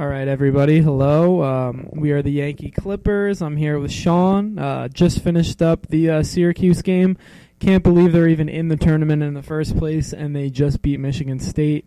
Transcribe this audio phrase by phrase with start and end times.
[0.00, 0.80] All right, everybody.
[0.80, 1.42] Hello.
[1.42, 3.42] Um, we are the Yankee Clippers.
[3.42, 4.58] I'm here with Sean.
[4.58, 7.18] Uh, just finished up the uh, Syracuse game.
[7.58, 10.98] Can't believe they're even in the tournament in the first place, and they just beat
[11.00, 11.84] Michigan State.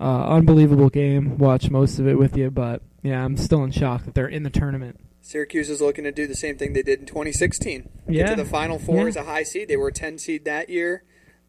[0.00, 1.36] Uh, unbelievable game.
[1.36, 4.44] Watched most of it with you, but yeah, I'm still in shock that they're in
[4.44, 4.98] the tournament.
[5.20, 7.82] Syracuse is looking to do the same thing they did in 2016.
[8.06, 8.26] Get Yeah.
[8.30, 9.08] to the Final Four Yeah.
[9.08, 9.68] as a high seed.
[9.68, 11.02] They were a 10 seed that year.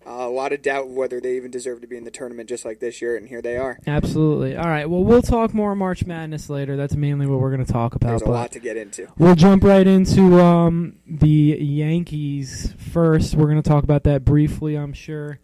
[0.05, 2.65] Uh, a lot of doubt whether they even deserve to be in the tournament just
[2.65, 3.79] like this year, and here they are.
[3.87, 4.55] Absolutely.
[4.55, 4.89] All right.
[4.89, 6.75] Well, we'll talk more March Madness later.
[6.75, 8.09] That's mainly what we're going to talk about.
[8.09, 9.07] There's a lot to get into.
[9.17, 13.35] We'll jump right into um, the Yankees first.
[13.35, 14.75] We're going to talk about that briefly.
[14.75, 15.39] I'm sure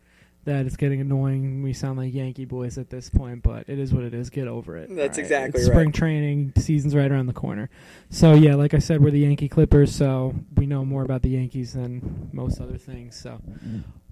[0.45, 1.61] that it's getting annoying.
[1.61, 4.29] We sound like Yankee boys at this point, but it is what it is.
[4.29, 4.93] Get over it.
[4.93, 5.75] That's All exactly It's right.
[5.75, 7.69] Spring training season's right around the corner.
[8.09, 11.29] So yeah, like I said, we're the Yankee Clippers, so we know more about the
[11.29, 13.19] Yankees than most other things.
[13.19, 13.39] So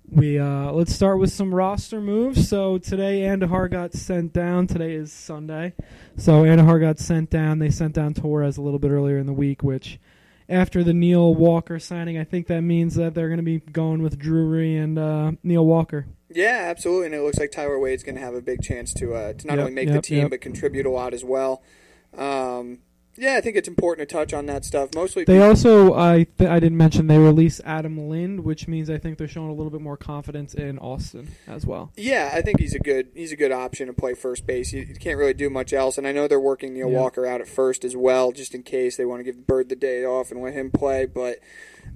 [0.09, 2.47] we uh, let's start with some roster moves.
[2.47, 4.67] So today Andujar got sent down.
[4.67, 5.73] Today is Sunday,
[6.15, 7.59] so Andujar got sent down.
[7.59, 9.99] They sent down Torres a little bit earlier in the week, which
[10.49, 14.01] after the Neil Walker signing, I think that means that they're going to be going
[14.01, 16.07] with Drury and uh, Neil Walker.
[16.29, 17.07] Yeah, absolutely.
[17.07, 19.47] And it looks like Tyler Wade's going to have a big chance to uh, to
[19.47, 20.29] not Yep, only make the team yep.
[20.29, 21.61] but contribute a lot as well.
[22.17, 22.79] Um,
[23.17, 24.89] yeah, I think it's important to touch on that stuff.
[24.95, 28.97] Mostly, They also, I th- I didn't mention, they released Adam Lind, which means I
[28.97, 31.91] think they're showing a little bit more confidence in Austin as well.
[31.97, 34.71] Yeah, I think he's a good he's a good option to play first base.
[34.73, 36.99] You, you can't really do much else, and I know they're working Neil Yeah.
[36.99, 39.75] Walker out at first as well, just in case they want to give Bird the
[39.75, 41.05] day off and let him play.
[41.05, 41.37] But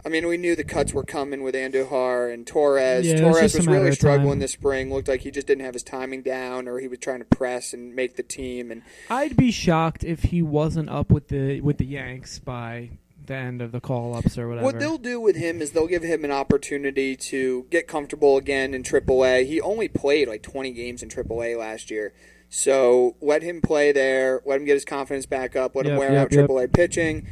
[0.06, 3.06] I mean, we knew the cuts were coming with Andujar and Torres.
[3.06, 4.94] Yeah, Torres was really struggling this spring.
[4.94, 7.74] Looked like he just didn't have his timing down, or he was trying to press
[7.74, 8.72] and make the team.
[8.72, 12.92] And I'd be shocked if he wasn't up with the with the Yanks by
[13.26, 14.66] the end of the call ups or whatever.
[14.66, 18.74] What they'll do with him is they'll give him an opportunity to get comfortable again
[18.74, 19.46] in AAA.
[19.46, 22.14] He only played like 20 games in AAA last year.
[22.50, 26.12] So let him play there, let him get his confidence back up, let him wear
[26.12, 26.50] yep, out yep.
[26.50, 27.26] AAA pitching.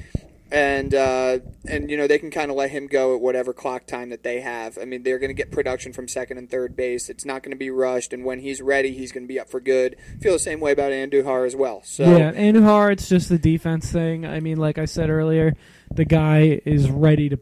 [0.52, 3.86] And uh, and you know they can kind of let him go at whatever clock
[3.86, 4.80] time that they have.
[4.82, 7.08] I mean they're going to get production from second and third base.
[7.08, 9.50] It's not going to be rushed, and when he's ready, he's going to be up
[9.50, 9.96] for good.
[10.22, 11.82] Feel the same way about Andujar as well.
[11.84, 14.26] So yeah, Andujar, it's just the defense thing.
[14.26, 15.56] I mean, like I said earlier,
[15.94, 17.40] the guy is ready to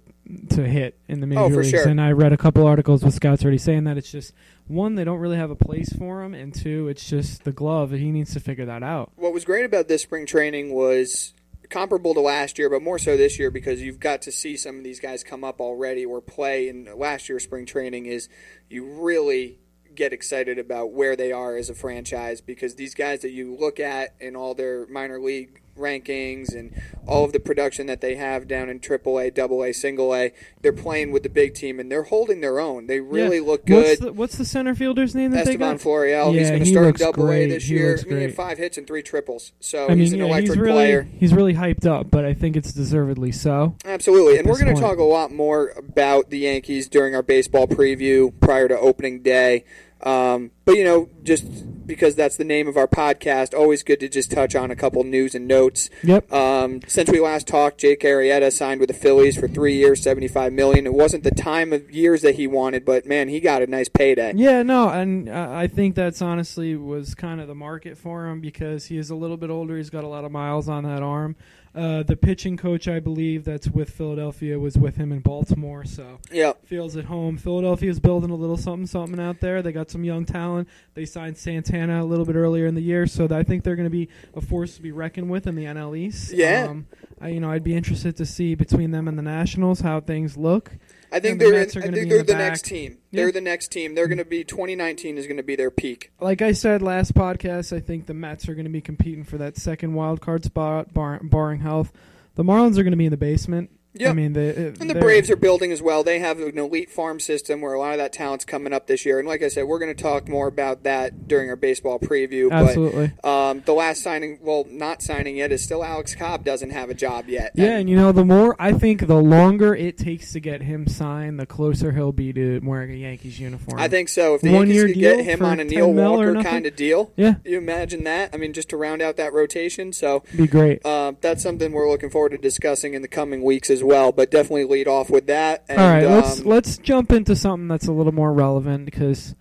[0.50, 1.70] to hit in the major Oh, leagues.
[1.70, 1.88] sure.
[1.88, 4.34] And I read a couple articles with scouts already saying that it's just
[4.68, 7.92] one, they don't really have a place for him, and two, it's just the glove.
[7.92, 9.14] He needs to figure that out.
[9.16, 11.32] what was great about this spring training was
[11.70, 14.78] comparable to last year, but more so this year because you've got to see some
[14.78, 18.30] of these guys come up already or play in last year's spring training is
[18.70, 19.60] you really
[19.96, 23.80] get excited about where they are as a franchise because these guys that you look
[23.80, 26.74] at in all their minor league rankings and
[27.08, 31.12] all of the production that they have down in AAA, AA, Single A, they're playing
[31.12, 32.88] with the big team and they're holding their own.
[32.88, 33.44] They really Yeah.
[33.44, 33.76] look good.
[33.88, 35.82] What's the, what's the center fielder's name that they Estevan got?
[35.82, 36.32] Florial.
[36.34, 37.48] he's Yeah, going to he start in looks Double A great.
[37.48, 37.92] this He year.
[37.92, 38.36] looks I mean, he had great.
[38.36, 41.08] five hits and three triples, so I mean, he's an yeah, electric he's really player.
[41.18, 43.76] he's really hyped up, but I think it's deservedly so.
[43.86, 47.68] Absolutely, and we're going to talk a lot more about the Yankees during our baseball
[47.68, 49.64] preview prior to opening day.
[50.02, 54.10] Um, but you know, just because that's the name of our podcast, always good to
[54.10, 55.90] just touch on a couple news and notes.
[56.04, 56.32] Yep.
[56.32, 60.54] Um, since we last talked, Jake Arrieta signed with the Phillies for three years, seventy-five
[60.54, 60.86] million.
[60.86, 63.90] It wasn't the time of years that he wanted, but man, he got a nice
[63.90, 64.34] payday.
[64.36, 68.42] Yeah, no, and uh, I think that's honestly was kind of the market for him
[68.42, 69.78] because he is a little bit older.
[69.78, 71.36] He's got a lot of miles on that arm.
[71.76, 76.20] Uh, the pitching coach, I believe, that's with Philadelphia was with him in Baltimore, so
[76.32, 76.54] Yeah.
[76.66, 77.38] feels at home.
[77.38, 79.62] Philadelphia's building a little something, something out there.
[79.62, 80.68] They got some young talent.
[80.96, 83.86] They signed Santana a little bit earlier in the year, so I think they're going
[83.86, 86.34] to be a force to be reckoned with in the NL East.
[86.34, 86.68] Yeah.
[86.70, 86.88] Um,
[87.22, 90.36] I, you know, I'd be interested to see between them and the Nationals how things
[90.38, 90.72] look.
[91.12, 91.54] I think the they're.
[91.60, 92.98] Mets In, are I gonna think be in they're the the, next team.
[93.12, 93.22] Yeah.
[93.24, 93.96] They're the next team.
[93.96, 96.12] They're going to be 2019 is going to be their peak.
[96.20, 99.38] like I said last podcast, I think the Mets are going to be competing for
[99.38, 101.94] that second wild card spot, bar, barring health.
[102.36, 103.72] The Marlins are going to be in the basement.
[104.02, 104.16] I Yep.
[104.16, 106.04] mean, they, And the Braves are building as well.
[106.04, 109.06] They have an elite farm system where a lot of that talent's coming up this
[109.06, 109.20] year.
[109.20, 112.52] And like I said, we're going to talk more about that during our baseball preview.
[112.52, 113.12] absolutely.
[113.22, 116.90] But um, the last signing, well, not signing yet, is still Alex Cobb doesn't have
[116.90, 117.52] a job yet.
[117.56, 120.62] Yeah, And and you know, the more I think, the longer it takes to get
[120.62, 123.80] him signed, the closer he'll be to wearing a Yankees uniform.
[123.80, 124.36] I think so.
[124.36, 127.36] If the One Yankees could get him on a Neil Walker kind of deal, Yeah,
[127.46, 128.32] you imagine that?
[128.34, 129.94] I mean, just to round out that rotation.
[129.94, 130.86] So be great.
[130.86, 133.87] uh, that's something we're looking forward to discussing in the coming weeks as well.
[133.88, 135.64] Well, but definitely lead off with that.
[135.70, 139.34] And, All right, let's um, let's jump into something that's a little more relevant because,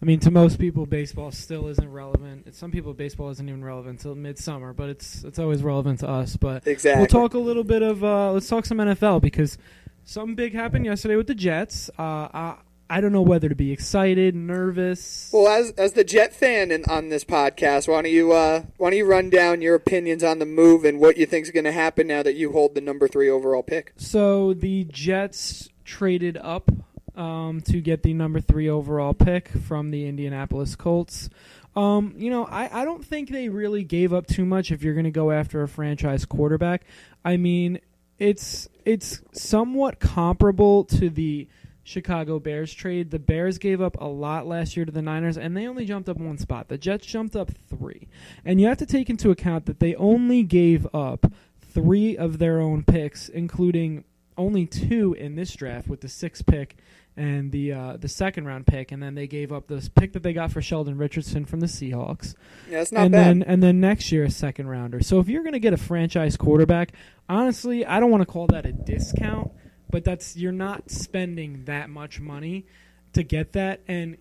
[0.00, 2.40] I mean, to most people, baseball still isn't relevant.
[2.48, 6.08] It's- Some people, baseball isn't even relevant until midsummer, but it's it's always relevant to
[6.08, 6.36] us.
[6.36, 7.00] But exactly.
[7.02, 9.56] We'll talk a little bit of uh, let's talk some NFL because
[10.04, 11.88] something big happened yesterday with the Jets.
[11.96, 12.56] Uh, I,
[12.92, 15.30] I don't know whether to be excited, nervous.
[15.32, 18.90] Well, as as the Jet fan in, on this podcast, why don't you uh, why
[18.90, 21.64] don't you run down your opinions on the move and what you think is going
[21.64, 23.94] to happen now that you hold the number three overall pick?
[23.96, 26.70] So the Jets traded up
[27.16, 31.30] um, to get the number three overall pick from the Indianapolis Colts.
[31.74, 34.92] Um, you know, I, I don't think they really gave up too much if you're
[34.92, 36.84] going to go after a franchise quarterback.
[37.24, 37.80] I mean,
[38.18, 41.48] it's it's somewhat comparable to the
[41.84, 43.10] Chicago Bears trade.
[43.10, 46.08] The Bears gave up a lot last year to the Niners, and they only jumped
[46.08, 46.68] up one spot.
[46.68, 48.08] The Jets jumped up three.
[48.44, 52.60] And you have to take into account that they only gave up three of their
[52.60, 54.04] own picks, including
[54.38, 56.76] only two in this draft with the sixth pick
[57.16, 60.22] and the uh, the second round pick, and then they gave up this pick that
[60.22, 62.34] they got for Sheldon Richardson from the Seahawks.
[62.70, 63.26] Yeah, that's not and bad.
[63.26, 65.02] then and then next year a second rounder.
[65.02, 66.92] So if you're going to get a franchise quarterback,
[67.28, 69.50] honestly, I don't want to call that a discount,
[69.92, 72.66] but that's you're not spending that much money
[73.12, 74.16] to get that and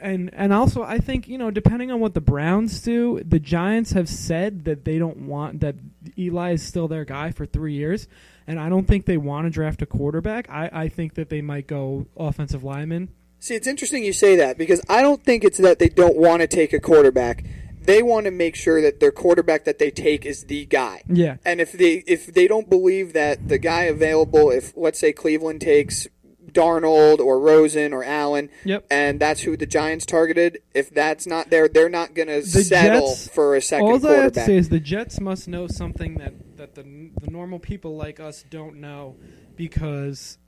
[0.00, 3.92] and and also I think you know depending on what the Browns do, the Giants
[3.92, 5.74] have said that they don't want that
[6.16, 8.08] Eli is still their guy for three years,
[8.46, 10.48] and I don't think they want to draft a quarterback.
[10.48, 13.10] I I think that they might go offensive lineman.
[13.38, 16.40] See, it's interesting you say that because I don't think it's that they don't want
[16.40, 17.44] to take a quarterback.
[17.86, 21.02] They want to make sure that their quarterback that they take is the guy.
[21.08, 25.12] Yeah, And if they if they don't believe that the guy available, if let's say
[25.12, 26.06] Cleveland takes
[26.52, 28.86] Darnold or Rosen or Allen, Yep.
[28.90, 30.62] and that's who the Giants targeted.
[30.74, 34.14] If that's not there, they're not going to settle Jets- for a second All I
[34.22, 36.82] have to say is the Jets must know something that, that the
[37.20, 39.16] the normal people like us don't know,
[39.56, 40.38] because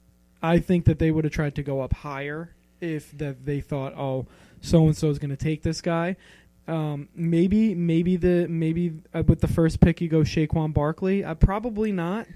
[0.41, 3.93] I think that they would have tried to go up higher if that they thought,
[3.95, 4.25] oh,
[4.61, 6.15] so and so is going to take this guy.
[6.69, 11.23] Um, maybe maybe the maybe uh, with the first pick you go Saquon Barkley.
[11.23, 12.27] Uh, probably not.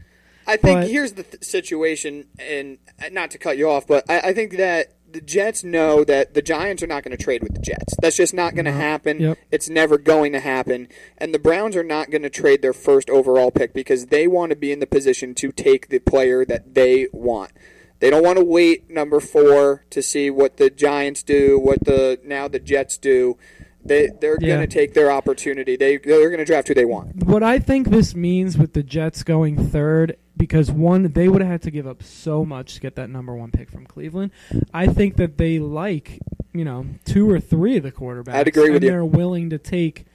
[0.46, 4.04] I think But- here's the th- situation, and uh, not to cut you off, but
[4.10, 7.44] I, I think that the Jets know that the Giants are not going to trade
[7.44, 7.94] with the Jets.
[8.02, 8.78] That's just not going to No.
[8.78, 9.20] happen.
[9.22, 9.38] Yep.
[9.52, 10.88] It's never going to happen.
[11.20, 14.50] And the Browns are not going to trade their first overall pick because they want
[14.50, 17.52] to be in the position to take the player that they want.
[18.00, 22.20] They don't want to wait number four to see what the Giants do, what the
[22.26, 23.38] now the Jets do.
[23.86, 24.56] They they're Yeah.
[24.56, 25.76] going to take their opportunity.
[25.76, 27.24] They they're going to draft who they want.
[27.26, 31.52] What I think this means with the Jets going third, because one, they would have
[31.52, 34.32] had to give up so much to get that number one pick from Cleveland.
[34.74, 36.20] I think that they like,
[36.54, 38.34] you know, two or three of the quarterbacks.
[38.36, 38.90] I'd agree with and you.
[38.90, 40.06] They're willing to take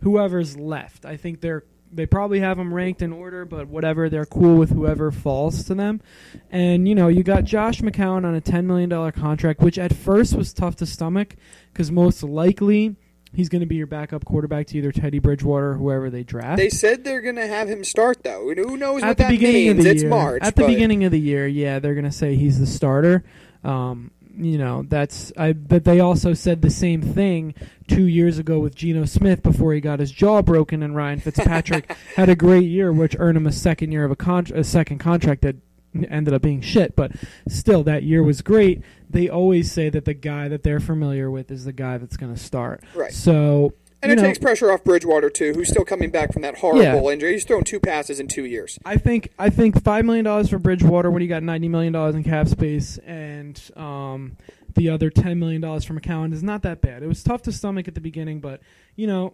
[0.00, 1.04] whoever's left.
[1.04, 4.68] I think they're they probably have them ranked in order, but whatever, they're cool with
[4.70, 6.02] whoever falls to them.
[6.50, 9.94] And you know, you got Josh McCown on a ten million dollar contract, which at
[9.94, 11.36] first was tough to stomach
[11.72, 12.96] because most likely.
[13.32, 16.56] He's going to be your backup quarterback to either Teddy Bridgewater or whoever they draft.
[16.56, 18.52] They said they're going to have him start though.
[18.54, 19.78] Who knows what at the that beginning means?
[19.78, 20.10] of the it's year.
[20.10, 20.42] March.
[20.42, 23.24] At the but- beginning of the year, yeah, they're gonna say he's the starter.
[23.64, 25.52] Um, you know, that's I.
[25.52, 27.54] But they also said the same thing
[27.88, 31.92] two years ago with Geno Smith before he got his jaw broken, and Ryan Fitzpatrick
[32.16, 34.98] had a great year, which earned him a second year of a con- a second
[34.98, 35.56] contract that
[36.06, 36.96] ended up being shit.
[36.96, 37.12] But
[37.48, 38.82] still, that year was great.
[39.08, 42.34] They always say that the guy that they're familiar with is the guy that's going
[42.34, 42.82] to start.
[42.94, 43.12] Right.
[43.12, 43.74] So.
[44.00, 47.08] And it know, takes pressure off Bridgewater too, who's still coming back from that horrible
[47.08, 47.32] injury.
[47.32, 48.78] He's thrown two passes in two years.
[48.84, 52.14] I think I think five million dollars for Bridgewater when you got ninety million dollars
[52.14, 54.36] in cap space, and um,
[54.76, 57.02] the other ten million dollars from McCown is not that bad.
[57.02, 58.60] It was tough to stomach at the beginning, but
[58.94, 59.32] you know,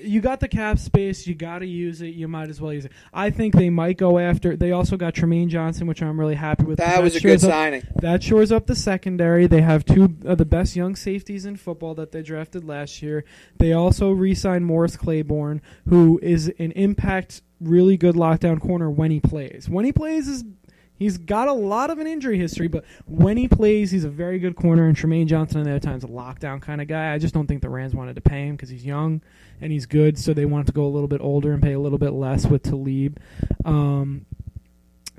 [0.00, 2.08] you got the cap space, you got to use it.
[2.08, 2.92] You might as well use it.
[3.12, 4.56] I think they might go after.
[4.56, 6.78] They also got Trumaine Johnson, which I'm really happy with.
[6.78, 7.86] That was a good up- signing.
[7.96, 9.46] that shores up the secondary.
[9.46, 13.24] They have two of the best young safeties in football that they drafted last year.
[13.58, 19.20] They also re-signed Morris Claiborne, who is an impact, really good lockdown corner when he
[19.20, 19.68] plays.
[19.68, 20.44] When he plays, is
[20.98, 24.38] he's got a lot of an injury history, but when he plays, he's a very
[24.38, 24.86] good corner.
[24.86, 27.12] And Trumaine Johnson, on the other times, a lockdown kind of guy.
[27.12, 29.22] I just don't think the Rams wanted to pay him because he's young
[29.60, 31.80] and he's good, so they wanted to go a little bit older and pay a
[31.80, 33.18] little bit less with Talib.
[33.64, 34.26] Um,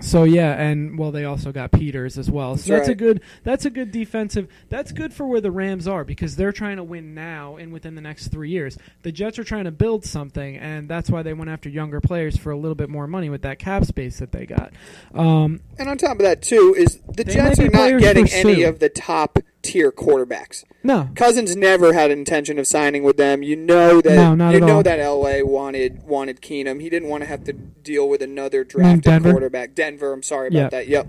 [0.02, 2.58] so yeah, and well, they also got Peters as well.
[2.58, 3.22] So That's that's a good.
[3.44, 4.48] That's a good defensive.
[4.70, 7.96] That's good for where the Rams are because they're trying to win now and within
[7.96, 8.78] the next three years.
[9.04, 12.38] The Jets are trying to build something, and that's why they went after younger players
[12.38, 14.74] for a little bit more money with that cap space that they got.
[15.14, 18.80] Um, And on top of that too is the Jets are not getting any of
[18.80, 20.64] the top tier quarterbacks.
[20.84, 23.44] no, Cousins never had intention of signing with them.
[23.44, 24.84] You know that No, not you at know all.
[24.84, 26.82] that LA wanted wanted Keenum.
[26.82, 29.32] He didn't want to have to deal with another drafted Denver?
[29.32, 29.76] quarterback.
[29.76, 30.70] Denver, I'm sorry about Yeah.
[30.70, 30.88] that.
[30.88, 31.08] Yep.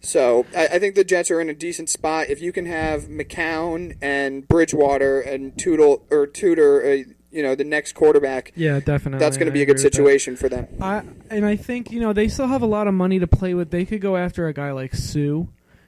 [0.00, 2.28] So I, I think the Jets are in a decent spot.
[2.30, 6.96] If you can have McCown and Bridgewater and Tootle or Tudor, uh,
[7.32, 9.18] you know, the next quarterback, yeah, definitely.
[9.18, 9.96] that's going to I be a good agree with that.
[9.96, 10.68] situation for them.
[10.80, 13.52] I and I think you know they still have a lot of money to play
[13.54, 13.70] with.
[13.70, 15.42] They could go after a guy like Suh.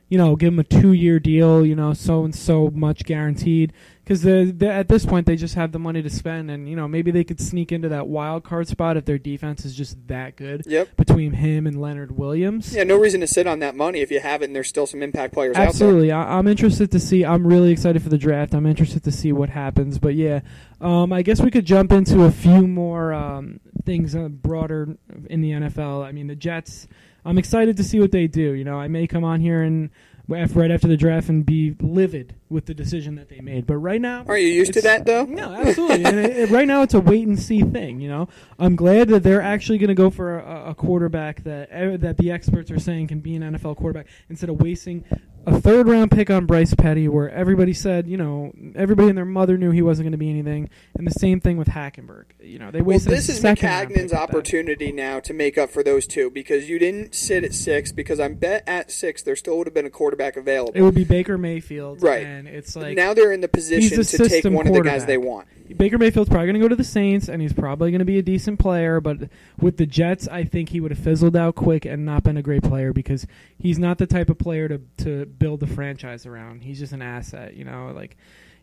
[0.09, 3.73] You know, give him a two year deal, you know, so and so much guaranteed.
[4.09, 7.11] Because at this point, they just have the money to spend, and you know maybe
[7.11, 10.63] they could sneak into that wild card spot if their defense is just that good.
[10.67, 10.97] Yep.
[10.97, 12.75] Between him and Leonard Williams.
[12.75, 14.87] Yeah, no reason to sit on that money if you have it, and there's still
[14.87, 16.11] some impact players Absolutely.
[16.11, 16.33] out there.
[16.33, 17.23] I- I'm interested to see.
[17.23, 18.55] I'm really excited for the draft.
[18.55, 19.99] I'm interested to see what happens.
[19.99, 20.41] But yeah,
[20.81, 24.97] um, I guess we could jump into a few more um, things uh, broader
[25.29, 26.03] in the NFL.
[26.03, 26.89] I mean, the Jets.
[27.29, 28.53] I'm excited to see what they do.
[28.53, 29.91] You know, I may come on here and
[30.29, 33.67] right after the draft and be livid with the decision that they made.
[33.67, 35.25] But right now, are you used to that though?
[35.25, 36.05] No, absolutely.
[36.05, 38.01] and it, it, right now, it's a wait and see thing.
[38.01, 41.69] You know, I'm glad that they're actually going to go for a, a, quarterback that
[41.71, 45.05] eh, that the experts are saying can be an NFL quarterback instead of wasting
[45.49, 49.25] a third round pick on Bryce Petty, where everybody said, you know, everybody and their
[49.25, 52.25] mother knew he wasn't going to be anything, and the same thing with Hackenberg.
[52.41, 53.11] You know, they wasted.
[53.11, 57.15] Well, this is Maccagnan's opportunity now to make up for those two because you didn't
[57.15, 57.93] sit at six.
[57.93, 60.73] Because I'm bet at six there still would have been a quarterback available.
[60.75, 62.25] It would be Baker Mayfield, right?
[62.25, 65.19] And it's like now they're in the position to take one of the guys they
[65.19, 65.49] want.
[65.77, 68.19] Baker Mayfield's probably going to go to the Saints, and he's probably going to be
[68.19, 69.01] a decent player.
[69.01, 72.37] But with the Jets, I think he would have fizzled out quick and not been
[72.37, 73.27] a great player because
[73.59, 76.63] he's not the type of player to to build a franchise around.
[76.63, 77.93] He's just an asset, you know.
[77.95, 78.17] Like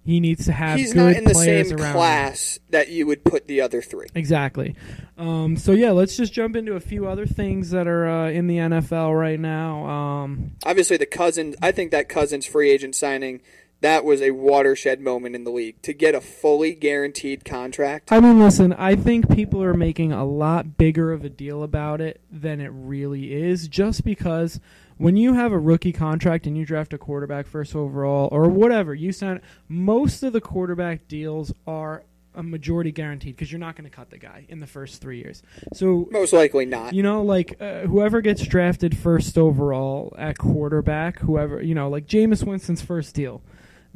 [0.05, 0.77] he needs to have.
[0.77, 2.63] He's not in the same class him.
[2.69, 4.05] that you would put the other three.
[4.13, 4.75] Exactly.
[5.17, 8.45] Um, so yeah, let's just jump into a few other things that are uh, in
[8.45, 9.85] the NFL right now.
[9.85, 11.55] Um, Obviously, the Cousins.
[11.61, 13.41] I think that Cousins free agent signing
[13.81, 18.11] that was a watershed moment in the league to get a fully guaranteed contract.
[18.11, 22.01] I mean, listen, I think people are making a lot bigger of a deal about
[22.01, 24.59] it than it really is just because
[24.97, 28.93] when you have a rookie contract and you draft a quarterback first overall or whatever,
[28.93, 32.03] you sign most of the quarterback deals are
[32.33, 35.19] a majority guaranteed because you're not going to cut the guy in the first three
[35.19, 35.41] years.
[35.73, 36.93] So most likely not.
[36.93, 42.07] You know, like uh, whoever gets drafted first overall at quarterback, whoever you know, like
[42.07, 43.41] Jameis Winston's first deal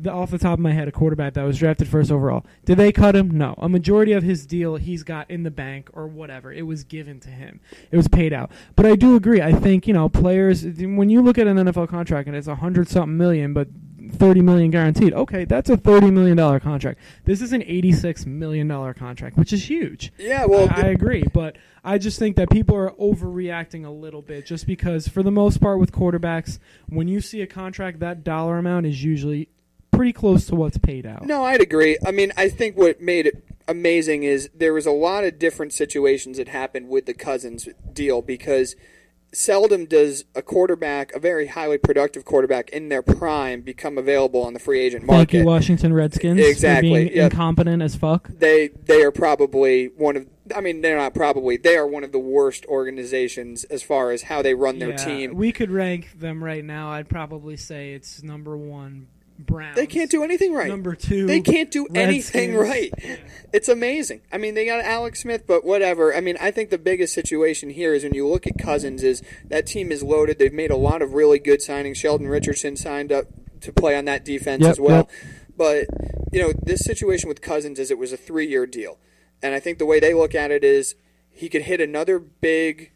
[0.01, 2.45] the, off the top of my head, a quarterback that was drafted first overall.
[2.65, 3.37] Did they cut him?
[3.37, 3.55] No.
[3.57, 6.51] A majority of his deal he's got in the bank or whatever.
[6.51, 7.59] It was given to him.
[7.91, 8.51] It was paid out.
[8.75, 9.41] But I do agree.
[9.41, 10.63] I think you know players.
[10.63, 13.67] When you look at an NFL contract and it's a hundred something million, but
[14.11, 15.13] 30 million guaranteed.
[15.13, 16.99] Okay, that's a 30 million dollar contract.
[17.25, 20.11] This is an 86 million dollar contract, which is huge.
[20.17, 24.21] Yeah, well, I, I, agree, but I just think that people are overreacting a little
[24.21, 28.23] bit just because for the most part with quarterbacks, when you see a contract that
[28.23, 29.49] dollar amount is usually
[29.99, 31.25] pretty close to what's paid out.
[31.25, 31.97] No, I'd agree.
[32.07, 35.73] I mean, I think what made it amazing is there was a lot of different
[35.73, 38.77] situations that happened with the Cousins deal because
[39.33, 44.53] seldom does a quarterback, a very highly productive quarterback in their prime, become available on
[44.53, 45.17] the free agent market.
[45.17, 46.39] Thank you, Washington Redskins.
[46.39, 46.93] Exactly.
[46.93, 47.33] being yep.
[47.33, 48.29] incompetent as fuck.
[48.29, 50.27] They they are probably one of.
[50.55, 51.57] I mean, they're not probably.
[51.57, 54.95] They are one of the worst organizations as far as how they run their yeah,
[54.95, 55.35] team.
[55.35, 56.89] We could rank them right now.
[56.89, 59.75] I'd probably say it's number one Browns.
[59.75, 60.67] They can't do anything right.
[60.67, 62.35] Number two, they can't do Redskins.
[62.35, 62.93] anything right.
[63.01, 63.15] Yeah.
[63.53, 64.21] It's amazing.
[64.31, 66.13] I mean, they got Alex Smith, but whatever.
[66.13, 69.23] I mean, I think the biggest situation here is when you look at Cousins, is
[69.45, 70.39] that team is loaded.
[70.39, 71.95] They've made a lot of really good signings.
[71.95, 73.25] Sheldon Richardson signed up
[73.61, 74.97] to play on that defense yep, as well.
[74.97, 75.09] Yep.
[75.57, 75.85] But
[76.31, 78.97] you know, this situation with Cousins is it was a three-year deal,
[79.41, 80.95] and I think the way they look at it is
[81.31, 82.91] he could hit another big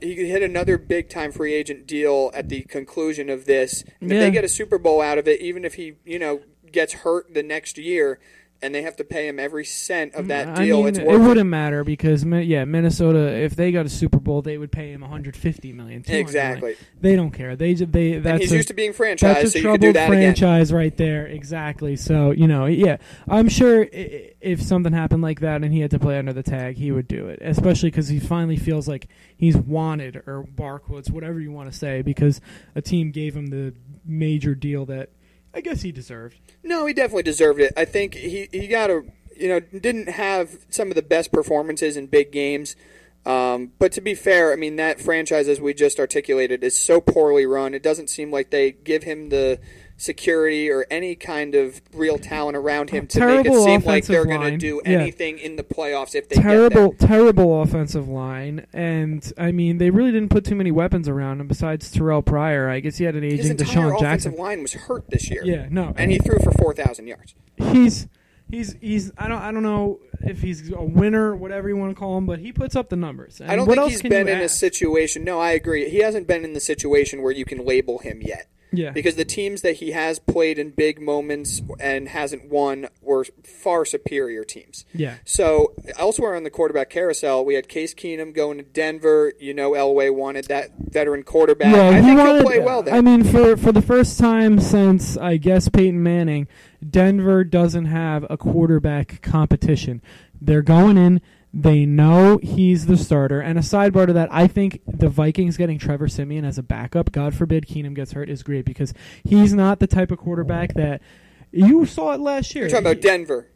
[0.00, 3.84] he could hit another big time free agent deal at the conclusion of this.
[4.00, 4.16] And yeah.
[4.16, 6.94] If they get a Super Bowl out of it, even if he, you know, gets
[6.94, 8.18] hurt the next year,
[8.62, 10.78] and they have to pay him every cent of mm, that I deal.
[10.78, 14.56] mean, it's it wouldn't matter because yeah, Minnesota if they got a Super Bowl, they
[14.56, 16.04] would pay him 150 million.
[16.06, 16.60] Exactly.
[16.60, 16.84] Million.
[17.00, 17.56] They don't care.
[17.56, 19.80] They they that's and he's a, used to being franchised, that's a so you troubled
[19.80, 20.78] could do that franchise again.
[20.78, 21.26] right there.
[21.26, 21.96] Exactly.
[21.96, 25.98] So you know, yeah, I'm sure if something happened like that and he had to
[25.98, 27.40] play under the tag, he would do it.
[27.42, 32.02] Especially because he finally feels like he's wanted or Barkwoods, whatever you want to say,
[32.02, 32.40] because
[32.76, 35.10] a team gave him the major deal that
[35.54, 36.38] I guess he deserved.
[36.62, 37.72] No, he definitely deserved it.
[37.76, 39.04] I think he he got a
[39.36, 42.76] you know, didn't have some of the best performances in big games.
[43.24, 47.00] Um, but to be fair, I mean that franchise, as we just articulated, is so
[47.00, 47.74] poorly run.
[47.74, 49.60] It doesn't seem like they give him the
[50.02, 54.24] security or any kind of real talent around him to make it seem like they're
[54.24, 54.98] going to do yeah.
[54.98, 58.66] anything in the playoffs if they terrible, terrible offensive line.
[58.72, 62.68] And I mean, they really didn't put too many weapons around him besides Terrelle Pryor.
[62.68, 65.42] I guess he had an aging His entire Deshaun offensive line was hurt this year.
[65.44, 67.34] Yeah, no, and he threw for four thousand yards.
[67.56, 68.08] He's
[68.50, 71.98] he's he's I don't I don't know if he's a winner, whatever you want to
[71.98, 73.40] call him, but he puts up the numbers.
[73.40, 75.22] And I don't what think else he's been in a situation.
[75.22, 75.88] No, I agree.
[75.88, 78.48] He hasn't been in the situation where you can label him yet.
[78.72, 78.90] Yeah.
[78.90, 83.84] Because the teams that he has played in big moments and hasn't won were far
[83.84, 84.84] superior teams.
[84.94, 85.16] Yeah.
[85.24, 89.32] So elsewhere on the quarterback carousel, we had Case Keenum going to Denver.
[89.38, 91.74] You know, Elway wanted that veteran quarterback.
[91.74, 92.94] Yeah, I he think wanted, he'll play well there.
[92.94, 96.48] I mean, for for the first time since I guess Peyton Manning,
[96.88, 100.02] Denver doesn't have a quarterback competition.
[100.40, 101.20] They're going in.
[101.54, 103.40] They know he's the starter.
[103.40, 107.12] And a sidebar to that, I think the Vikings getting Trevor Siemian as a backup,
[107.12, 111.02] God forbid Keenum gets hurt, is great because he's not the type of quarterback that
[111.50, 112.64] you saw it last year.
[112.64, 113.48] You're talking about Denver.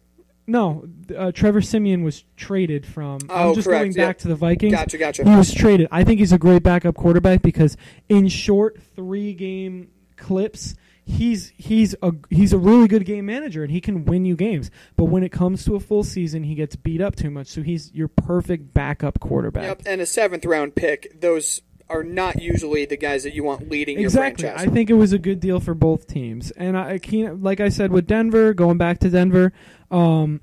[0.46, 3.18] No, uh, Trevor Siemian was traded from.
[3.28, 4.18] Oh, I'm just correct, going back yep.
[4.18, 4.74] to the Vikings.
[4.74, 5.24] Gotcha, gotcha.
[5.24, 5.88] He was traded.
[5.90, 7.76] I think he's a great backup quarterback because
[8.08, 13.70] in short three game clips, he's he's a he's a really good game manager and
[13.70, 14.70] he can win you games.
[14.96, 17.46] But when it comes to a full season, he gets beat up too much.
[17.46, 19.64] So he's your perfect backup quarterback.
[19.64, 21.20] Yep, and a seventh round pick.
[21.20, 24.42] Those are not usually the guys that you want leading Exactly.
[24.42, 24.68] your franchise.
[24.68, 26.50] I think it was a good deal for both teams.
[26.50, 29.52] And I, can't, like I said with Denver, going back to Denver,
[29.92, 30.40] um,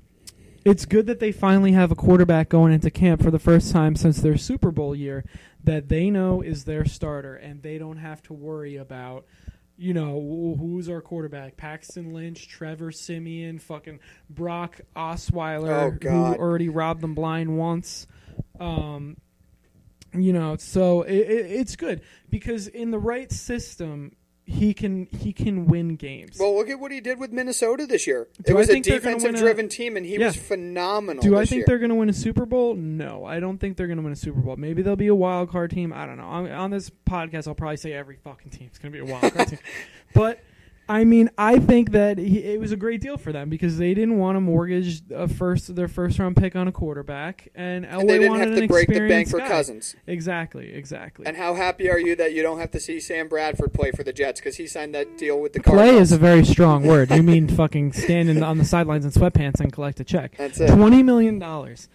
[0.64, 3.94] it's good that they finally have a quarterback going into camp for the first time
[3.94, 5.22] since their Super Bowl year
[5.62, 9.26] that they know is their starter, and they don't have to worry about.
[9.76, 11.56] You know who's our quarterback?
[11.56, 13.98] Paxton Lynch, Trevor Siemian, fucking
[14.30, 16.36] Brock Osweiler, Oh, God.
[16.36, 18.06] who already robbed them blind once.
[18.60, 19.16] Um,
[20.12, 24.14] you know, so it, it, it's good because in the right system,
[24.46, 26.36] he can he can win games.
[26.38, 28.28] well, look at what he did with Minnesota this year.
[28.44, 30.26] Do it was I a think they're gonna win a- defensive-driven team, and he Yeah.
[30.26, 31.22] was phenomenal.
[31.22, 31.64] Do I think year.
[31.66, 32.74] they're going to win a Super Bowl?
[32.74, 34.56] No, I don't think they're going to win a Super Bowl.
[34.56, 35.92] Maybe they'll be a wild card team.
[35.92, 36.24] I don't know.
[36.26, 39.12] On, on this podcast, I'll probably say every fucking team team's going to be a
[39.12, 39.58] wild card team.
[40.14, 40.40] But
[40.88, 43.94] I mean, I think that he, it was a great deal for them because they
[43.94, 48.08] didn't want to mortgage a first their first round pick on a quarterback, and And
[48.08, 49.48] they didn't wanted have to break the bank for guy.
[49.48, 49.96] Cousins.
[50.06, 51.26] Exactly, exactly.
[51.26, 54.02] And how happy are you that you don't have to see Sam Bradford play for
[54.02, 56.02] the Jets because he signed that deal with the Play Cardinals?
[56.02, 57.10] is a very strong word.
[57.10, 60.36] You mean fucking standing on the sidelines in sweatpants and collect a check.
[60.36, 60.70] That's it.
[60.70, 61.88] Twenty million dollars.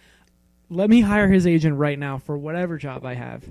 [0.68, 3.44] Let me hire his agent right now for whatever job I have.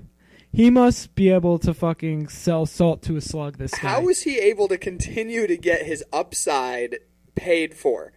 [0.52, 3.58] He must be able to fucking sell salt to a slug.
[3.58, 3.88] This guy.
[3.88, 6.98] How is he able to continue to get his upside
[7.36, 8.12] paid for?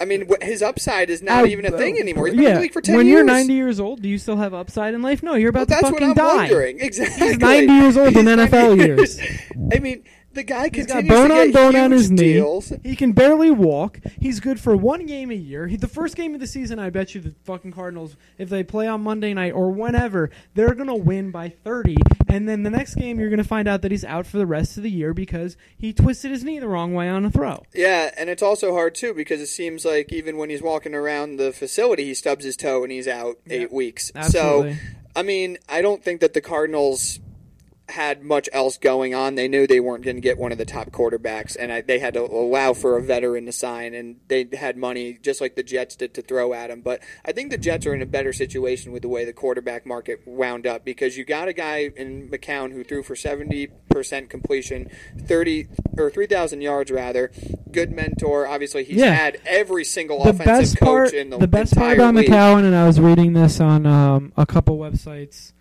[0.00, 2.26] I mean, his upside is not I- even a thing uh, anymore.
[2.28, 2.56] He's been yeah.
[2.56, 3.16] in the for ten when years.
[3.16, 5.22] you're 90 years old, do you still have upside in life?
[5.22, 6.36] No, you're well, about that's to what fucking I'm die.
[6.36, 6.78] wondering.
[6.88, 7.28] Exactly.
[7.28, 9.20] He's 90 years old in He's 90 NFL years.
[9.74, 12.10] I mean, the guy He's got continues bone to on get bone on huge his
[12.10, 12.32] knee.
[12.34, 12.72] deals.
[12.84, 13.98] He can barely walk.
[14.20, 15.66] He's good for one game a year.
[15.66, 18.62] He, the first game of the season, I bet you the fucking Cardinals, if they
[18.62, 21.96] play on Monday night or whenever, they're gonna win by 30.
[22.28, 24.76] And then the next game, you're gonna find out that he's out for the rest
[24.76, 27.62] of the year because he twisted his knee the wrong way on a throw.
[27.74, 31.36] Yeah, and it's also hard too because it seems like even when he's walking around
[31.38, 33.54] the facility, he stubs his toe and he's out Yeah.
[33.62, 34.12] eight weeks.
[34.14, 34.74] Absolutely.
[34.74, 34.78] So,
[35.16, 37.18] I mean, I don't think that the Cardinals
[37.90, 39.34] had much else going on.
[39.34, 41.98] They knew they weren't going to get one of the top quarterbacks, and I, they
[41.98, 45.62] had to allow for a veteran to sign, and they had money just like the
[45.62, 46.82] Jets did to throw at him.
[46.82, 49.86] But I think the Jets are in a better situation with the way the quarterback
[49.86, 54.28] market wound up because you got a guy in McCown who threw for seventy percent
[54.28, 54.90] completion,
[55.26, 57.30] thirty or three thousand yards rather.
[57.72, 58.46] Good mentor.
[58.46, 59.12] Obviously, he's Yeah.
[59.14, 62.28] had every single the offensive coach part, in the, the best part about league.
[62.28, 65.52] McCown, and I was reading this on um, a couple websites,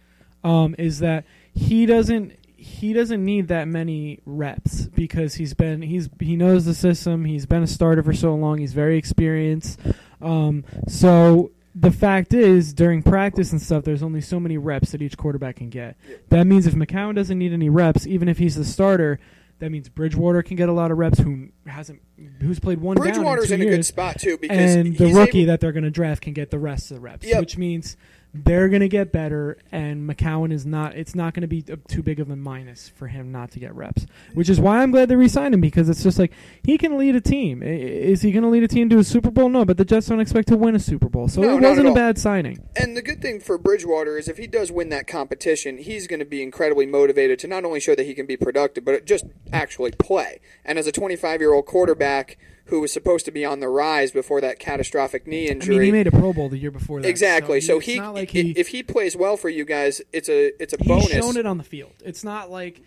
[0.43, 1.25] um, is that
[1.57, 6.73] he doesn't he doesn't need that many reps because he's been he's he knows the
[6.73, 7.25] system.
[7.25, 8.59] He's been a starter for so long.
[8.59, 9.79] He's very experienced.
[10.21, 15.01] Um, so the fact is, during practice and stuff, there's only so many reps that
[15.01, 15.95] each quarterback can get.
[16.29, 19.19] That means if McCown doesn't need any reps, even if he's the starter.
[19.59, 21.17] That means Bridgewater can get a lot of reps.
[21.17, 21.99] Who hasn't?
[22.41, 25.11] Who's played one down in Bridgewater's in a years good spot too because and the
[25.11, 27.39] rookie able- that they're going to draft can get the rest of the reps, Yep.
[27.39, 27.97] which means
[28.43, 29.57] they're going to get better.
[29.71, 30.95] And McCown is not.
[30.95, 33.73] It's not going to be too big of a minus for him not to get
[33.75, 36.31] reps, which is why I'm glad they re-signed him because it's just like
[36.63, 37.63] he can lead a team.
[37.63, 39.49] Is he going to lead a team to a Super Bowl?
[39.49, 41.87] No, but the Jets don't expect to win a Super Bowl, so No, it wasn't
[41.87, 42.63] a bad signing.
[42.75, 46.19] And the good thing for Bridgewater is if he does win that competition, he's going
[46.19, 49.25] to be incredibly motivated to not only show that he can be productive, but just
[49.51, 50.39] actually play.
[50.63, 54.11] And as a 25 year old quarterback who was supposed to be on the rise
[54.11, 55.75] before that catastrophic knee injury.
[55.75, 57.07] I mean, he made a Pro Bowl the year before that.
[57.07, 57.61] exactly.
[57.61, 60.73] So, it's he, like he if he plays well for you guys, it's a it's
[60.73, 61.11] a he's bonus.
[61.11, 61.93] shown it on the field.
[62.03, 62.81] It's not like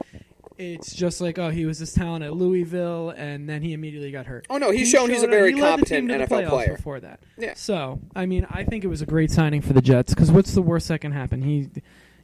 [0.58, 4.26] it's just like oh he was this talent at Louisville and then he immediately got
[4.26, 4.46] hurt.
[4.50, 6.76] Oh, no, he's shown he's a very he led the team competent NFL player.
[6.76, 7.20] before that.
[7.38, 7.54] Yeah.
[7.54, 10.52] So I mean I think it was a great signing for the Jets because what's
[10.52, 11.42] the worst that can happen?
[11.42, 11.70] He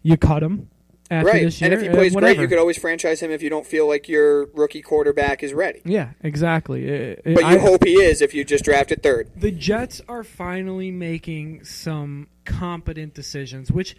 [0.03, 0.69] you cut him
[1.11, 1.43] right.
[1.43, 1.51] year.
[1.63, 3.87] and if he uh, plays great, you could always franchise him if you don't feel
[3.87, 5.81] like your rookie quarterback is ready.
[5.85, 7.13] yeah exactly.
[7.13, 9.31] Uh, But you I- hope he is if you just drafted third.
[9.37, 13.97] the Jets are finally making some competent decisions, which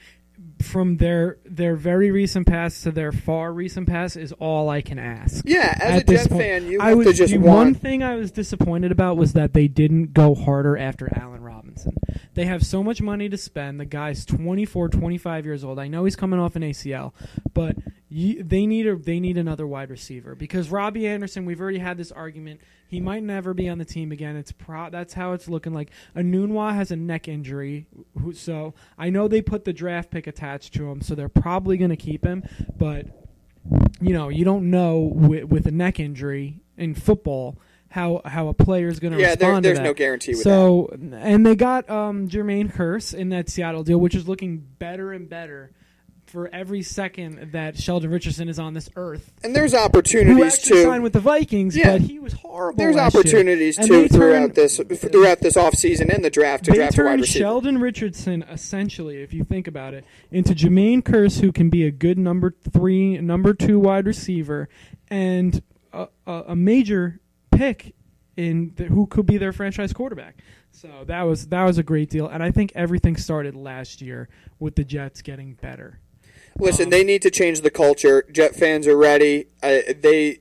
[0.62, 5.00] from their their very recent past to their far recent past is all I can
[5.00, 5.44] ask.
[5.46, 7.58] Yeah, as At a Jet point, fan, you I have was to just the want.
[7.58, 11.96] one thing I was disappointed about was that they didn't go harder after Allen Robinson.
[12.34, 13.80] They have so much money to spend.
[13.80, 15.80] The guy's 24, 25 years old.
[15.80, 17.14] I know he's coming off an ACL,
[17.54, 17.76] but
[18.10, 21.46] you, they need a they need another wide receiver because Robbie Anderson.
[21.46, 22.62] We've already had this argument.
[22.88, 24.38] He might never be on the team again.
[24.38, 24.90] It's pro.
[24.90, 25.90] That's how it's looking like.
[26.16, 27.88] Enunwa has a neck injury,
[28.22, 31.76] who, so I know they put the draft pick attached to him, so they're probably
[31.76, 32.44] going to keep him.
[32.78, 33.08] But
[34.00, 38.54] you know, you don't know with, with a neck injury in football how how a
[38.54, 39.84] player is going to yeah, there, respond to there's that.
[39.84, 40.50] no guarantee with that.
[40.50, 45.12] So and they got um, Jermaine Kearse in that Seattle deal, which is looking better
[45.12, 45.72] and better
[46.28, 49.32] for every second that Sheldon Richardson is on this earth.
[49.44, 50.84] And there's Who opportunities actually too.
[50.84, 51.94] signed with the Vikings, Yeah.
[51.94, 52.78] but he was horrible.
[52.78, 53.04] There's year.
[53.06, 57.10] opportunities And too throughout this throughout this offseason and the draft to draft a wide
[57.12, 57.44] turned receiver.
[57.44, 61.92] Sheldon Richardson essentially, if you think about it, into Jermaine Kearse, who can be a
[61.92, 64.68] good number three, number two wide receiver,
[65.10, 65.62] and
[65.94, 67.20] a, a, a major
[67.52, 67.94] pick
[68.36, 70.38] in the, who could be their franchise quarterback.
[70.72, 74.30] So that was that was a great deal, and I think everything started last year
[74.60, 76.00] with the Jets getting better.
[76.60, 78.26] Listen, Um, they need to change the culture.
[78.32, 79.48] Jet fans are ready.
[79.62, 80.40] Uh, they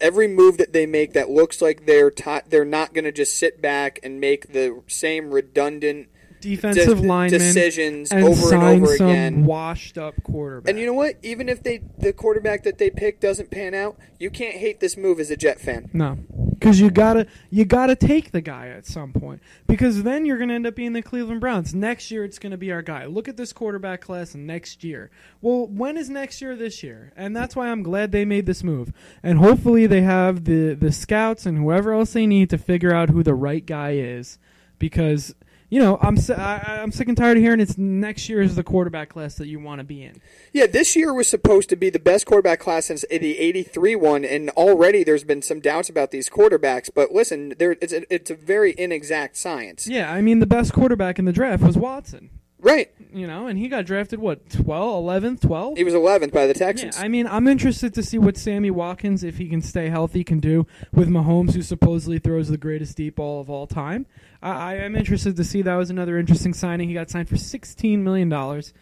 [0.00, 3.36] every move that they make that looks like they're ti they're not going to just
[3.36, 6.08] sit back and make the same redundant
[6.40, 9.44] Defensive de- linemen decisions and over and over some again.
[9.44, 10.70] washed up quarterback.
[10.70, 11.16] And you know what?
[11.22, 14.96] Even if they the quarterback that they pick doesn't pan out, you can't hate this
[14.96, 15.90] move as a Jet fan.
[15.92, 16.18] No,
[16.58, 20.54] because you gotta you gotta take the guy at some point because then you're gonna
[20.54, 22.24] end up being the Cleveland Browns next year.
[22.24, 23.06] It's gonna be our guy.
[23.06, 25.10] Look at this quarterback class next year.
[25.40, 26.56] Well, when is next year?
[26.56, 28.92] This year, and that's why I'm glad they made this move.
[29.22, 33.10] And hopefully they have the the scouts and whoever else they need to figure out
[33.10, 34.38] who the right guy is
[34.78, 35.34] because.
[35.70, 38.62] You know, I'm I, I'm sick and tired of hearing it's next year is the
[38.64, 40.20] quarterback class that you want to be in.
[40.52, 44.24] Yeah, this year was supposed to be the best quarterback class since the '83 one,
[44.24, 46.88] and already there's been some doubts about these quarterbacks.
[46.94, 50.72] But listen, there it's a, it's a very inexact science, Yeah, I mean the best
[50.72, 52.30] quarterback in the draft was Watson.
[52.60, 52.90] right?
[53.12, 55.76] You know, and he got drafted what 12, 11th, 12?
[55.78, 56.98] He was 11th by the Yeah, Texans.
[56.98, 60.40] I mean, I'm interested to see what Sammy Watkins, if he can stay healthy, can
[60.40, 64.06] do with Mahomes, who supposedly throws the greatest deep ball of all time.
[64.42, 65.62] I, I am interested to see.
[65.62, 66.88] That was another interesting signing.
[66.88, 68.72] He got signed for 16 million dollars.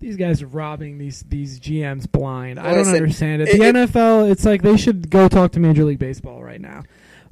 [0.00, 2.58] These guys are robbing these these GMs blind.
[2.58, 3.48] I don't Listen, understand it.
[3.48, 6.60] it- The it- NFL, it's like they should go talk to Major League Baseball right
[6.60, 6.82] now.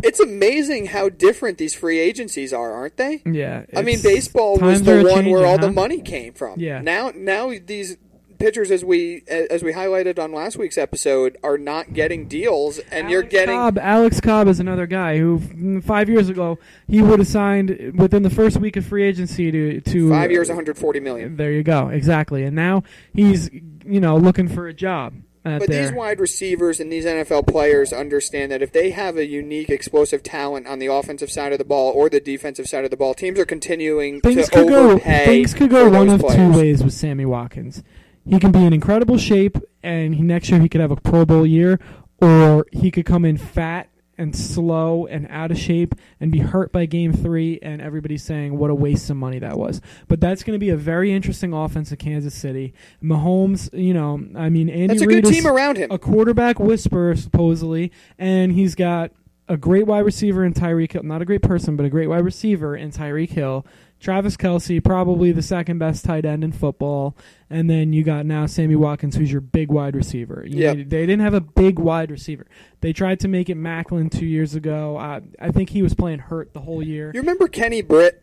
[0.03, 3.23] It's amazing how different these free agencies are, aren't they?
[3.25, 6.59] Yeah, I mean, baseball was the one where all the money came from.
[6.59, 6.81] Yeah.
[6.81, 7.99] Now, now these
[8.43, 13.09] pitchers, as we as we highlighted on last week's episode, are not getting deals, and
[13.09, 13.79] you're getting Cobb.
[13.79, 18.23] Alex Cobb is another guy who mm, five years ago he would have signed within
[18.23, 21.37] the first week of free agency to to five years, 140 million.
[21.37, 22.43] There you go, exactly.
[22.43, 22.83] And now
[23.15, 25.15] he's you know looking for a job.
[25.45, 25.83] But there.
[25.83, 30.23] these wide receivers and these NFL players understand that if they have a unique, explosive
[30.23, 33.13] talent on the offensive side of the ball or the defensive side of the ball,
[33.13, 36.93] teams are continuing things to could go things could go one of two ways with
[36.93, 37.83] Sammy Watkins.
[38.27, 41.25] He can be in incredible shape, and he, next year he could have a Pro
[41.25, 41.81] Bowl year,
[42.21, 46.71] or he could come in fat and slow and out of shape and be hurt
[46.71, 49.81] by game three, and everybody's saying what a waste of money that was.
[50.07, 52.75] But that's going to be a very interesting offense in Kansas City.
[53.03, 55.91] Mahomes, you know, I mean, Andy That's a Reid good is team around him.
[55.91, 59.11] a quarterback whisperer supposedly, and he's got
[59.49, 61.03] a great wide receiver in Tyreek Hill.
[61.03, 63.67] Not a great person, but a great wide receiver in Tyreek Hill.
[64.03, 67.17] Travis Kelce, probably the second best tight end in football,
[67.49, 70.45] and then you got now Sammy Watkins, who's your big wide receiver.
[70.47, 70.77] You Yep.
[70.77, 72.47] know, they didn't have a big wide receiver.
[72.81, 74.97] They tried to make it Maclin two years ago.
[74.97, 77.13] Uh, I think he was playing hurt the whole year.
[77.15, 78.21] You remember Kenny Britt?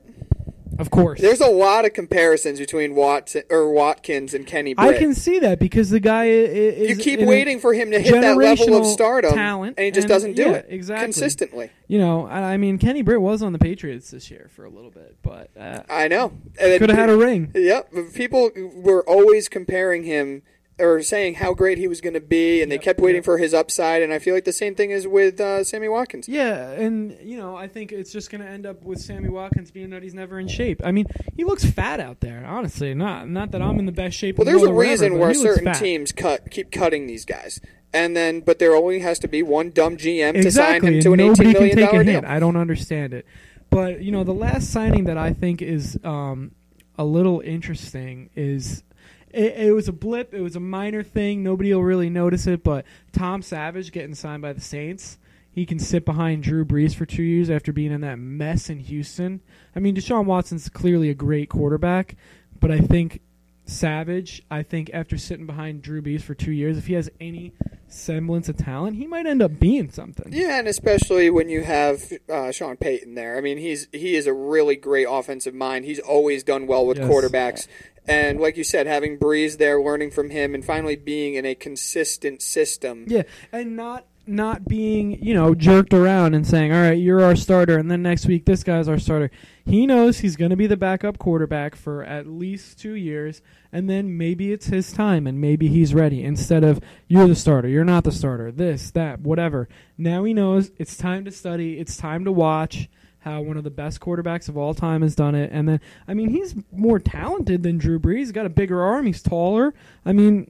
[0.80, 4.96] Of course, There's a lot of comparisons between Watson or Watkins and Kenny Britt.
[4.96, 6.90] I can see that because the guy is.
[6.90, 10.06] you keep waiting for him to hit that level of stardom, talent, and he just
[10.06, 11.06] and- doesn't do yeah, it exactly.
[11.06, 11.70] consistently.
[11.88, 14.70] You know, I I mean, Kenny Britt was on the Patriots this year for a
[14.70, 16.32] little bit, but uh, I know.
[16.58, 17.52] Could have had a ring.
[17.54, 17.92] Yep.
[18.14, 20.44] People were always comparing him
[20.80, 23.26] or saying how great he was going to be, and they kept waiting yep.
[23.26, 24.02] for his upside.
[24.02, 26.28] And I feel like the same thing is with uh, Sammy Watkins.
[26.28, 29.72] Yeah, and you know, I think it's just going to end up with Sammy Watkins
[29.72, 30.82] being that he's never in shape.
[30.84, 32.46] I mean, he looks fat out there.
[32.46, 34.38] Honestly, not not that I'm in the best shape.
[34.38, 37.60] Well, there's a whatever, reason but where certain teams cut keep cutting these guys,
[37.94, 41.14] and then but there only has to be one dumb GM to sign him to
[41.14, 42.14] an eighteen million take a deal.
[42.14, 42.26] hit.
[42.26, 43.26] I don't understand it,
[43.70, 46.52] but you know, the last signing that I think is um,
[46.98, 48.84] a little interesting is.
[49.32, 50.34] It, it was a blip.
[50.34, 51.44] It was a minor thing.
[51.44, 52.64] Nobody will really notice it.
[52.64, 55.18] But Tom Savage getting signed by the Saints,
[55.52, 58.80] he can sit behind Drew Brees for two years after being in that mess in
[58.80, 59.42] Houston.
[59.76, 62.16] I mean, Deshaun Watson's clearly a great quarterback,
[62.60, 63.22] but I think
[63.66, 67.54] Savage, I think after sitting behind Drew Brees for two years, if he has any
[67.92, 70.32] semblance of talent, he might end up being something.
[70.32, 73.38] Yeah, and especially when you have uh, Sean Payton there.
[73.38, 75.86] I mean, he's he is a really great offensive mind.
[75.86, 77.10] He's always done well with Yes.
[77.10, 77.68] quarterbacks.
[78.08, 81.54] And like you said, having Brees there, learning from him, and finally being in a
[81.54, 83.06] consistent system.
[83.08, 87.36] Yeah, and not not being you know jerked around and saying, "All right, you're our
[87.36, 89.30] starter," and then next week this guy's our starter.
[89.70, 93.88] He knows he's going to be the backup quarterback for at least two years, and
[93.88, 96.24] then maybe it's his time, and maybe he's ready.
[96.24, 99.70] Instead of you're the starter, you're not the starter, this, that, whatever.
[99.96, 101.80] Now he knows it's time to study.
[101.80, 102.90] It's time to watch.
[103.20, 106.14] How one of the best quarterbacks of all time has done it, and then I
[106.14, 108.18] mean he's more talented than Drew Brees.
[108.18, 109.06] He's got a bigger arm.
[109.06, 109.74] He's taller.
[110.06, 110.50] I mean,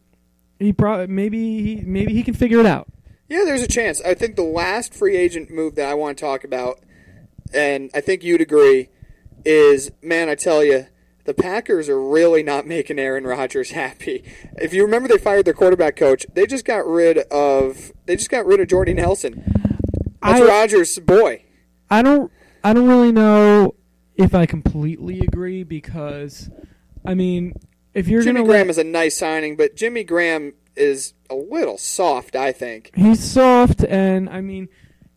[0.60, 2.88] he probably maybe he maybe he can figure it out.
[3.27, 4.01] Yeah, there's a chance.
[4.01, 6.79] I think the last free agent move that I want to talk about,
[7.53, 8.89] and I think you'd agree,
[9.45, 10.88] is man, I tell you,
[11.25, 14.23] the Packers are really not making Aaron Rodgers happy.
[14.58, 16.25] If you remember, they fired their quarterback coach.
[16.34, 19.43] They just got rid of they just got rid of Jordy Nelson.
[20.21, 21.43] That's I- Rodgers' boy.
[21.89, 22.32] I don't
[22.63, 23.75] I don't really know
[24.15, 26.49] if I completely agree because
[27.06, 27.54] I mean
[27.93, 31.78] if you're Jimmy Graham let, is a nice signing, but Jimmy Graham is a little
[31.78, 32.36] soft.
[32.36, 32.91] I think.
[32.95, 34.67] he's soft and I mean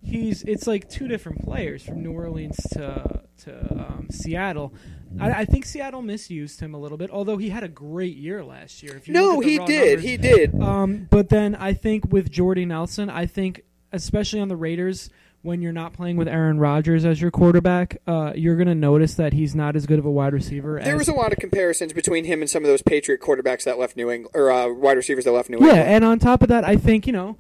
[0.03, 4.73] he's it's like two different players from New Orleans to to um, Seattle.
[5.21, 8.43] I, I think Seattle misused him a little bit, although he had a great year
[8.45, 8.97] last year.
[8.97, 9.87] If you No, look at the he did.
[9.87, 10.05] numbers.
[10.05, 10.63] He did.
[10.63, 13.63] Um, but then I think with Jordy Nelson, I think
[13.93, 15.11] especially on the Raiders,
[15.43, 19.15] when you're not playing with Aaron Rodgers as your quarterback, uh, you're going to notice
[19.15, 20.81] that he's not as good of a wide receiver.
[20.83, 23.65] There as, was a lot of comparisons between him and some of those Patriot quarterbacks
[23.65, 25.77] that left New England, or uh, wide receivers that left New England.
[25.77, 27.37] yeah, and on top of that, I think you know,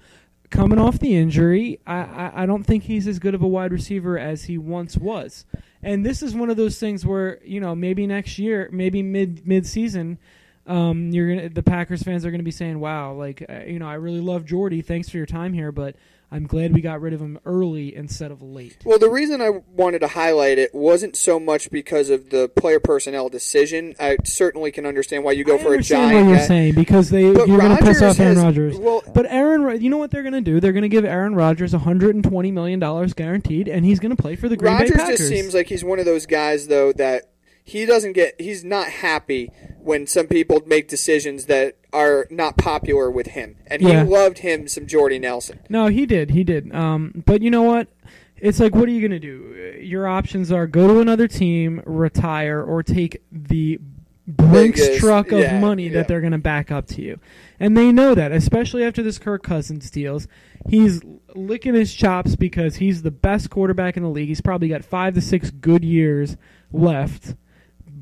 [0.53, 3.73] coming off the injury, I, I, I don't think he's as good of a wide
[3.73, 5.45] receiver as he once was.
[5.83, 9.45] And this is one of those things where you know maybe next year, maybe mid
[9.45, 10.19] mid season.
[10.65, 13.89] Um, you're gonna the Packers fans are gonna be saying, "Wow, like uh, you know,
[13.89, 14.81] I really love Jordy.
[14.81, 15.97] Thanks for your time here, but
[16.33, 19.51] I'm glad we got rid of him early instead of late." Well, the reason I
[19.51, 23.95] wanted to highlight it wasn't so much because of the player personnel decision.
[24.01, 27.11] I certainly can understand why you go I for a giant what you're saying because
[27.11, 28.79] they you're going to piss off Aaron Rodgers.
[28.79, 30.59] well- but Aaron, you know what they're going to do?
[30.59, 34.37] They're going to give Aaron Rodgers 120 million dollars guaranteed, and he's going to play
[34.37, 35.19] for the Green Rodgers Bay Packers.
[35.19, 37.31] just seems like he's one of those guys, though, that
[37.65, 38.41] he doesn't get.
[38.41, 43.83] He's not happy when some people make decisions that are not popular with him, and
[43.83, 45.61] he loved him some Jordy Nelson.
[45.69, 46.31] No, he did.
[46.31, 46.75] He did.
[46.75, 47.89] Um, but you know what?
[48.37, 49.79] It's like, what are you going to do?
[49.81, 53.79] Your options are go to another team, retire, or take the
[54.27, 55.95] Brinks Biggest- truck of yeah, money yeah.
[55.95, 57.19] that they're going to back up to you.
[57.59, 60.27] And they know that, especially after this Kirk Cousins deals.
[60.69, 61.01] He's
[61.35, 64.29] licking his chops because he's the best quarterback in the league.
[64.29, 66.37] He's probably got five to six good years
[66.73, 67.35] left,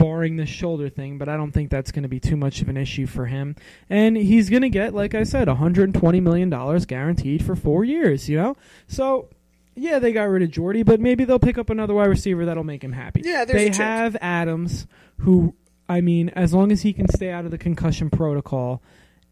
[0.00, 2.70] barring the shoulder thing, but I don't think that's going to be too much of
[2.70, 3.54] an issue for him.
[3.90, 6.48] And he's going to get, like I said, $120 million
[6.86, 8.56] guaranteed for four years, you know?
[8.88, 9.28] So,
[9.76, 12.64] yeah, they got rid of Jordy, but maybe they'll pick up another wide receiver that'll
[12.64, 13.20] make him happy.
[13.22, 14.86] Yeah, They have Adams,
[15.18, 15.54] who,
[15.86, 18.82] I mean, as long as he can stay out of the concussion protocol,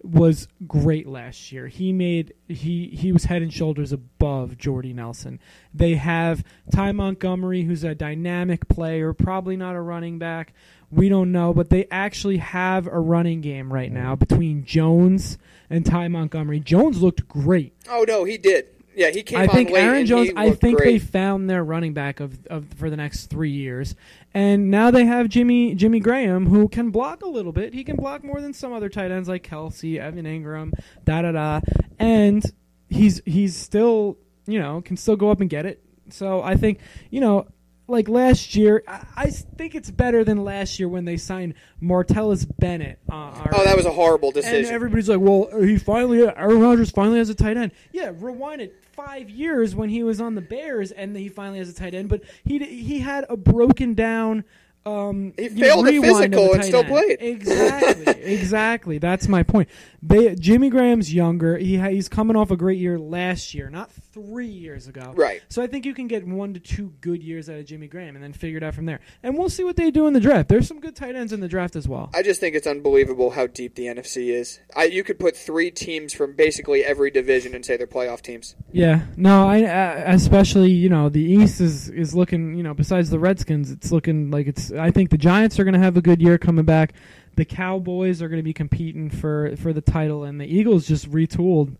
[0.02, 1.66] was great last year.
[1.66, 5.40] He made he he was head and shoulders above Jordy Nelson.
[5.74, 10.54] They have Ty Montgomery, who's a dynamic player, probably not a running back.
[10.90, 15.36] We don't know, but they actually have a running game right now between Jones
[15.68, 16.60] and Ty Montgomery.
[16.60, 17.74] Jones looked great.
[17.90, 18.68] Oh no, he did.
[18.98, 20.32] Yeah, he came I think Aaron Jones.
[20.34, 20.90] I think great.
[20.90, 23.94] they found their running back of, of for the next three years,
[24.34, 27.72] and now they have Jimmy Jimmy Graham who can block a little bit.
[27.72, 30.72] He can block more than some other tight ends like Kelce, Evan Engram,
[31.04, 31.60] da da da,
[32.00, 32.42] and
[32.88, 35.80] he's he's still you know can still go up and get it.
[36.10, 36.80] So I think
[37.10, 37.46] you know.
[37.90, 42.46] Like last year, I, I think it's better than last year when they signed Martellus
[42.58, 42.98] Bennett.
[43.10, 44.56] Uh, Oh, that was a horrible decision.
[44.56, 48.60] and everybody's like, "Well, he finally Aaron Rodgers finally has a tight end." Yeah, rewind
[48.60, 51.94] it five years when he was on the Bears, and he finally has a tight
[51.94, 52.10] end.
[52.10, 54.44] But he he had a broken down.
[54.86, 56.88] Um, He failed rewind of physical and still end.
[56.88, 57.18] played.
[57.20, 58.98] Exactly, exactly.
[58.98, 59.68] That's my point.
[60.02, 61.58] They, Jimmy Graham's younger.
[61.58, 65.12] He ha- he's coming off a great year last year, not three years ago.
[65.14, 65.42] Right.
[65.48, 68.14] So I think you can get one to two good years out of Jimmy Graham,
[68.16, 69.00] and then figure it out from there.
[69.22, 70.48] And we'll see what they do in the draft.
[70.48, 72.10] There's some good tight ends in the draft as well.
[72.14, 74.60] I just think it's unbelievable how deep the NFC is.
[74.76, 78.56] I, you could put three teams from basically every division and say they're playoff teams.
[78.72, 83.10] Yeah, no, I uh, especially you know the East is is looking you know besides
[83.10, 84.72] the Redskins, it's looking like it's.
[84.72, 86.94] I think the Giants are going to have a good year coming back.
[87.36, 91.10] The Cowboys are going to be competing for for the title, and the Eagles just
[91.10, 91.76] retooled.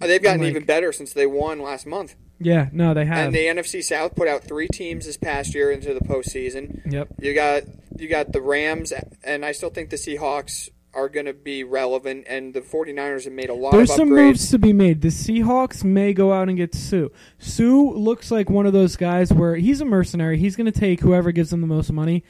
[0.00, 2.14] They've gotten Like- even better since they won last month.
[2.40, 3.26] Yeah, no, they have.
[3.26, 6.80] And the NFC South put out three teams this past year into the postseason.
[6.90, 7.08] yep.
[7.20, 7.62] You got
[7.96, 12.24] you got the Rams, and I still think the Seahawks are going to be relevant,
[12.28, 14.26] and the 49ers have made a lot There's of some upgrades.
[14.26, 15.00] moves to be made.
[15.00, 17.08] The Seahawks may go out and get Suh.
[17.38, 17.62] Suh
[17.94, 20.38] looks like one of those guys where he's a mercenary.
[20.38, 22.24] He's going to take whoever gives him the most money.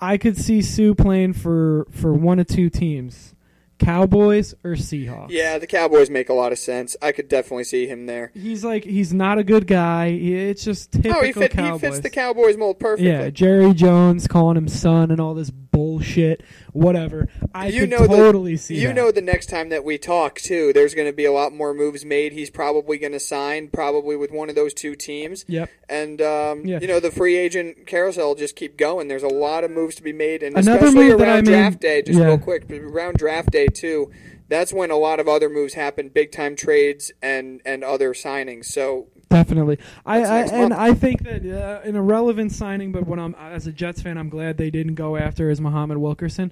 [0.00, 3.34] I could see Suh playing for for one of two teams.
[3.78, 5.30] Cowboys or Seahawks.
[5.30, 6.96] Yeah, the Cowboys make a lot of sense.
[7.00, 8.30] I could definitely see him there.
[8.34, 10.06] He's like he's not a good guy.
[10.06, 13.08] It's just typical Oh, he, fit, he fits the Cowboys mold perfectly.
[13.10, 16.42] yeah, Jerry Jones calling him son and all this bullshit.
[16.72, 17.28] Whatever.
[17.54, 18.94] I You could know the- totally see You that.
[18.94, 21.74] know, the next time that we talk, too, there's going to be a lot more
[21.74, 22.32] moves made.
[22.32, 25.44] He's probably going to sign, probably with one of those two teams.
[25.48, 25.70] Yep.
[25.88, 26.78] And, um, Yeah.
[26.80, 29.08] you know, the free agent carousel just keep going.
[29.08, 30.42] There's a lot of moves to be made.
[30.42, 32.26] And Another especially move that I around made- draft day, just yeah.
[32.26, 34.10] real quick, around draft day, too,
[34.48, 38.66] that's when a lot of other moves happen, big time trades and, and other signings.
[38.66, 40.72] So, Definitely, I, I and.
[40.72, 44.30] I think that uh, an irrelevant signing, but when I'm as a Jets fan, I'm
[44.30, 46.50] glad they didn't go after is Muhammad Wilkerson.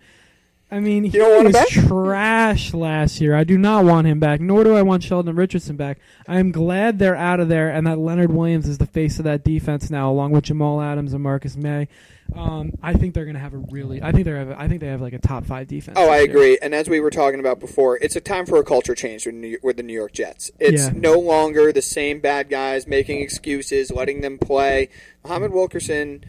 [0.68, 3.36] I mean, he don't want him was trash last year.
[3.36, 5.98] I do not want him back, nor do I want Sheldon Richardson back.
[6.26, 9.24] I am glad they're out of there, and that Leonard Williams is the face of
[9.26, 11.86] that defense now, along with Jamal Adams and Marcus Maye.
[12.34, 14.02] Um, I think they're going to have a really.
[14.02, 14.38] I think they're.
[14.38, 15.96] Have, I think they have like a top five defense.
[16.00, 16.36] Oh, I this year.
[16.36, 16.58] agree.
[16.60, 19.36] And as we were talking about before, it's a time for a culture change with,
[19.36, 20.50] New, with the New York Jets.
[20.58, 20.92] It's Yeah.
[20.96, 24.88] no longer the same bad guys making excuses, letting them play.
[25.22, 26.24] Muhammad Wilkerson,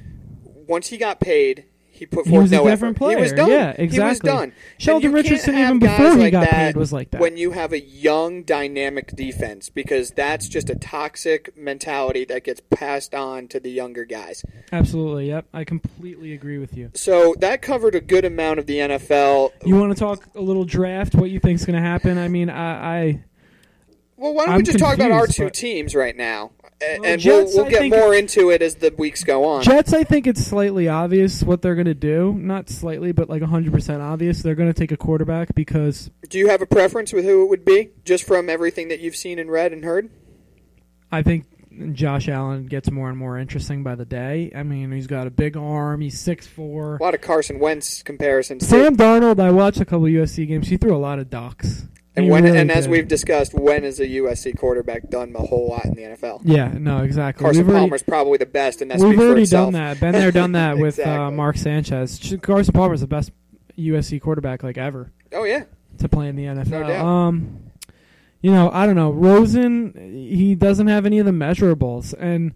[0.68, 1.66] once he got paid,
[1.98, 3.10] he put He forth was a different effort.
[3.10, 3.36] He was player.
[3.36, 3.50] done.
[3.50, 4.30] Yeah, He was exactly.
[4.30, 4.54] done.
[4.78, 7.22] Sheldon And you can't Richardson, even before he like got that paid, was like that.
[7.22, 12.62] When you have a young, dynamic defense, because that's just a toxic mentality that gets
[12.70, 14.44] passed on to the younger guys.
[14.72, 15.28] Absolutely.
[15.30, 15.48] Yep.
[15.54, 16.92] I completely agree with you.
[16.94, 19.52] So that covered a good amount of the NFL.
[19.66, 21.16] You want to talk a little draft?
[21.16, 22.18] What you think's going to happen?
[22.18, 23.24] I mean, I, I
[24.16, 27.00] Well, why don't I'm we just talk about our two but- teams right now, A-
[27.00, 29.64] Well, and Jets, we'll, we'll get more into it as the weeks go on.
[29.64, 29.94] Jets.
[29.94, 32.34] I think it's slightly obvious what they're going to do.
[32.34, 34.44] Not slightly, but like 100 percent obvious.
[34.44, 37.50] They're going to take a quarterback because Do you have a preference with who it
[37.50, 40.10] would be, just from everything that you've seen and read and heard?
[41.12, 41.46] I think
[41.94, 44.52] Josh Allen gets more and more interesting by the day.
[44.56, 46.02] I mean, he's got a big arm.
[46.02, 46.98] He's six four.
[46.98, 48.68] A lot of Carson Wentz comparisons.
[48.68, 49.40] Sam Darnold.
[49.40, 50.68] I watched a couple USC games.
[50.68, 51.88] He threw a lot of ducks.
[52.18, 52.92] And He when, really and as did.
[52.92, 56.42] we've discussed, when is a USC quarterback done a whole lot in the NFL?
[56.44, 57.44] yeah, no, exactly.
[57.44, 60.00] Carson We've already- probably the best, and that We've already done that.
[60.00, 62.20] Been there, done that with uh, Mark Sanchez.
[62.20, 63.32] Ch- Carson Palmer's the best
[63.78, 65.64] USC quarterback like ever Oh yeah,
[66.00, 66.88] to play in the NFL.
[66.88, 67.06] No.
[67.08, 67.60] Um,
[68.42, 69.12] you know, I don't know.
[69.12, 72.54] Rosen, he doesn't have any of the measurables, and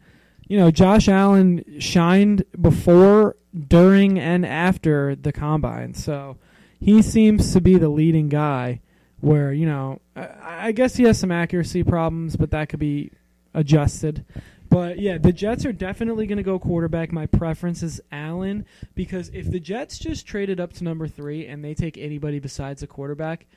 [0.47, 3.35] you know, Josh Allen shined before,
[3.67, 6.37] during, and after the combine, so
[6.79, 8.81] he seems to be the leading guy.
[9.21, 13.11] Where you know, I, I guess he has some accuracy problems, but that could be
[13.53, 14.25] adjusted.
[14.71, 17.11] But yeah, the Jets are definitely going to go quarterback.
[17.11, 21.63] My preference is Allen because if the Jets just traded up to number three and
[21.63, 23.47] they take anybody besides a quarterback,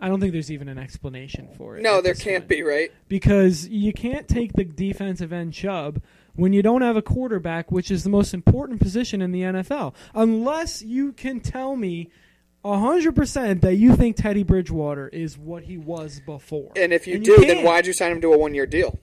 [0.00, 1.82] I don't think there's even an explanation for it.
[1.82, 2.48] no, there can't point.
[2.48, 2.90] be, right?
[3.08, 6.02] because you can't take the defensive end Chubb
[6.34, 9.94] when you don't have a quarterback, which is the most important position in the NFL,
[10.14, 12.10] unless you can tell me.
[12.64, 17.16] Hundred percent that you think Teddy Bridgewater is what he was before, And if you
[17.16, 18.98] And do, then why'd you sign him to a one-year deal?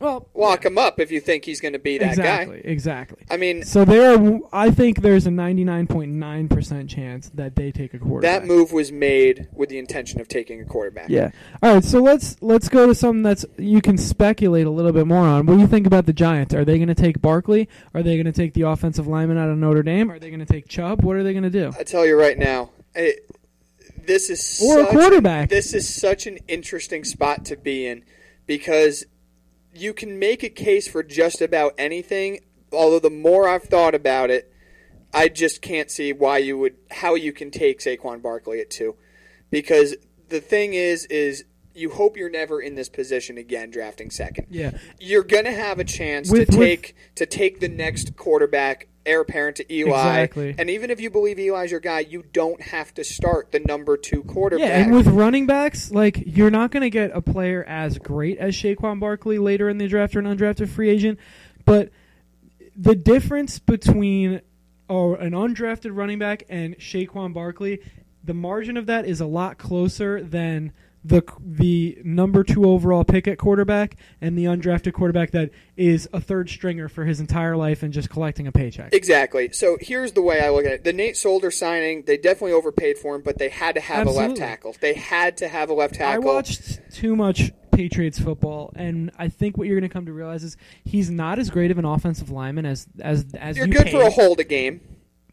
[0.00, 2.68] Well Lock him up if you think he's going to be that exactly, guy.
[2.68, 3.24] exactly.
[3.30, 8.42] I mean, So there, I think there's a 99.9% chance that they take a quarterback.
[8.42, 11.08] that move was made with the intention of taking a quarterback.
[11.08, 11.30] Yeah.
[11.62, 11.84] All right.
[11.84, 15.46] So let's let's go to something that's you can speculate a little bit more on.
[15.46, 16.54] What do you think about the Giants?
[16.54, 17.68] Are they going to take Barkley?
[17.94, 20.10] Are they going to take the offensive lineman out of Notre Dame?
[20.10, 21.02] Are they going to take Chubb?
[21.02, 21.72] What are they going to do?
[21.78, 23.30] I tell you right now, it,
[24.06, 25.48] this is Or a quarterback.
[25.50, 28.04] This is such an interesting spot to be in
[28.46, 29.04] because
[29.80, 32.40] you can make a case for just about anything.
[32.72, 34.52] Although the more I've thought about it,
[35.12, 38.94] I just can't see why you would how you can take Saquon Barkley at two,
[39.50, 39.96] because
[40.28, 44.46] the thing is is you hope you're never in this position again drafting second.
[44.50, 44.72] Yeah.
[44.98, 49.20] You're gonna have a chance With- to with- take to take the next quarterback, heir
[49.22, 49.90] apparent to Eli.
[49.90, 50.54] Exactly.
[50.56, 53.96] And even if you believe Eli's your guy, you don't have to start the number
[53.96, 54.68] two quarterback.
[54.68, 58.38] Yeah, and with running backs, like you're not going to get a player as great
[58.38, 61.18] as Saquon Barkley later in the draft or an undrafted free agent,
[61.64, 61.90] but
[62.76, 64.40] the difference between
[64.88, 67.80] oh, an undrafted running back and Saquon Barkley,
[68.24, 73.26] the margin of that is a lot closer than the the number two overall pick
[73.26, 77.82] at quarterback and the undrafted quarterback that is a third stringer for his entire life
[77.82, 78.92] and just collecting a paycheck.
[78.92, 79.50] Exactly.
[79.52, 80.84] So here's the way I look at it.
[80.84, 84.10] The Nate Solder signing, they definitely overpaid for him, but they had to have a
[84.10, 84.76] left tackle.
[84.80, 86.22] They had to have a left tackle.
[86.22, 90.12] I watched too much Patriots football, and I think what you're going to come to
[90.12, 93.72] realize is he's not as great of an offensive lineman as as as You're you
[93.72, 93.92] good paid.
[93.92, 94.82] for a hold a game.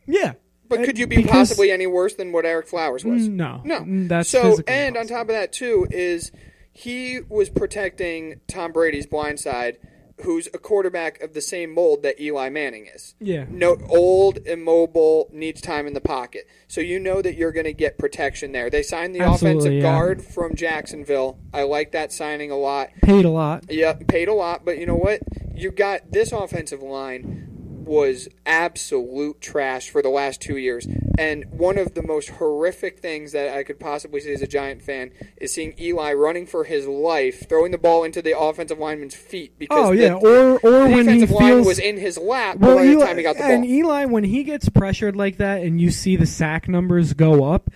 [0.06, 0.34] Yeah,
[0.70, 3.28] But Uh, could you be because- possibly any worse than what Ereck Flowers was?
[3.28, 3.80] No, No.
[3.82, 6.32] Mm, That's so, and on top of that too is
[6.72, 9.78] he was protecting Tom Brady's blind side,
[10.22, 13.14] who's a quarterback of the same mold that Eli Manning is.
[13.20, 16.48] yeah, No, old, immobile, needs time in the pocket.
[16.68, 18.70] So you know that you're going to get protection there.
[18.72, 19.82] They signed the Absolutely, offensive yeah.
[19.82, 21.38] guard from Jacksonville.
[21.54, 22.90] I like that signing a lot.
[23.04, 23.66] paid a lot.
[23.70, 25.22] Yeah, paid a lot, but you know what?
[25.56, 27.47] You got this offensive line
[27.88, 30.88] was absolute trash for the last two years.
[31.18, 34.82] And one of the most horrific things that I could possibly see as a Giant
[34.82, 39.16] fan is seeing Eli running for his life, throwing the ball into the offensive lineman's
[39.16, 42.58] feet because Oh the, yeah, or or the when he feels was in his lap
[42.58, 43.66] well, by the Eli, time he got the and.
[43.66, 47.70] Eli when he gets pressured like that, and you see the sack numbers go up.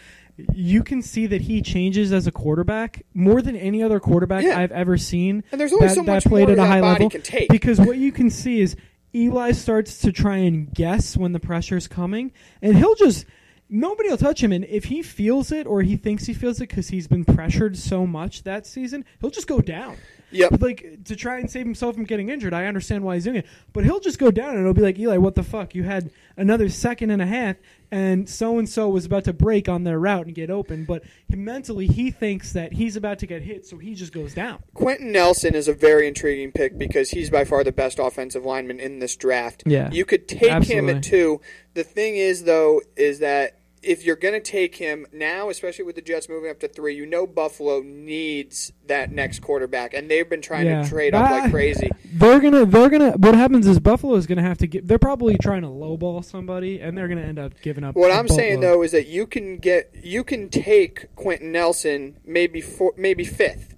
[0.53, 4.59] You can see that he changes as a quarterback more than any other quarterback Yeah.
[4.59, 5.43] I've ever seen.
[5.51, 7.09] And there's only that, so that much played more at a that high body level
[7.11, 7.49] can take.
[7.49, 8.75] because what you can see is
[9.13, 12.31] Eli starts to try and guess when the pressure's coming,
[12.61, 13.25] and he'll just
[13.69, 14.51] nobody will touch him.
[14.51, 17.77] And if he feels it or he thinks he feels it because he's been pressured
[17.77, 19.97] so much that season, he'll just go down.
[20.31, 20.61] Yep.
[20.61, 22.53] Like to try and save himself from getting injured.
[22.53, 24.97] I understand why he's doing it, but he'll just go down and it'll be like
[24.97, 25.75] Eli, what the fuck?
[25.75, 27.57] You had another second and a half,
[27.91, 31.03] and so and so was about to break on their route and get open, but
[31.27, 34.63] he, mentally he thinks that he's about to get hit, so he just goes down.
[34.73, 38.79] Quenton Nelson is a very intriguing pick because he's by far the best offensive lineman
[38.79, 39.63] in this draft.
[39.65, 39.91] Yeah.
[39.91, 41.41] You could take him at two.
[41.73, 45.95] The thing is, though, is that if you're going to take him now, especially with
[45.95, 50.29] the Jets moving up to three, you know Buffalo needs that next quarterback, and they've
[50.29, 50.83] been trying Yeah.
[50.83, 51.89] to trade up like crazy.
[52.13, 53.11] They're gonna, they're gonna.
[53.13, 54.87] What happens is Buffalo is gonna have to get.
[54.87, 57.95] They're probably trying to lowball somebody, and they're gonna end up giving up.
[57.95, 62.61] What I'm saying though is that you can get you can take Quenton Nelson maybe
[62.61, 63.75] four, maybe fifth.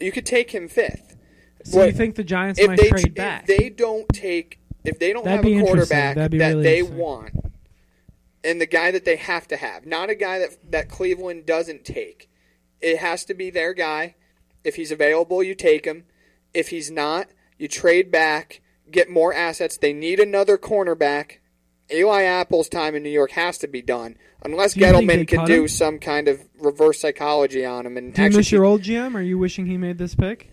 [0.00, 1.16] You could take him fifth.
[1.64, 3.46] So What- you think the Giants if might they trade if back?
[3.46, 7.32] they don't take if they don't That'd have a quarterback that really they want
[8.44, 11.84] and the guy that they have to have not a guy that that Cleveland doesn't
[11.84, 12.28] take
[12.80, 14.14] it has to be their guy
[14.62, 16.04] if he's available you take him
[16.52, 17.28] if he's not
[17.58, 21.38] you trade back get more assets they need another cornerback
[21.92, 25.62] Eli Apple's time in New York has to be done unless Do Gettleman can do
[25.62, 25.68] him?
[25.68, 29.14] some kind of reverse psychology on him and Do you miss your old GM?
[29.14, 30.50] Are you wishing he made this pick?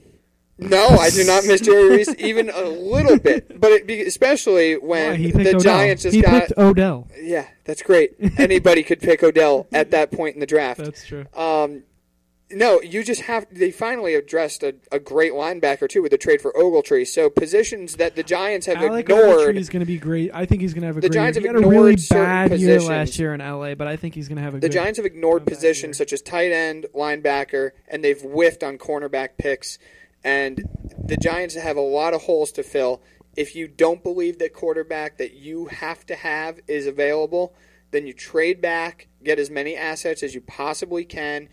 [0.62, 4.76] No, I do not miss Jerry Reese even a little bit, but it, be- especially
[4.78, 5.59] when he the Odell.
[5.59, 6.47] Giants just he got.
[6.47, 7.07] picked Odell.
[7.20, 8.14] yeah, that's great.
[8.38, 10.80] Anybody could pick Odell at that point in the draft.
[10.84, 11.26] That's true.
[11.36, 11.84] Um,
[12.53, 13.47] no, you just have.
[13.49, 17.07] They finally addressed a, a great linebacker too with the trade for Ogletree.
[17.07, 19.55] So positions that the Giants have Alec ignored.
[19.55, 20.32] He's going to be great.
[20.34, 21.18] I think he's going to have a The great.
[21.18, 24.16] Giants he have had a really bad year last year in LA, but I think
[24.16, 24.59] he's going to have a.
[24.59, 26.05] The Giants have ignored positions year.
[26.05, 29.80] such as tight end, linebacker, and they've whiffed on cornerback picks.
[30.24, 30.64] And
[31.04, 33.02] the Giants have a lot of holes to fill.
[33.36, 37.56] If you don't believe that quarterback that you have to have is available,
[37.92, 41.50] then you trade back, get as many assets as you possibly can,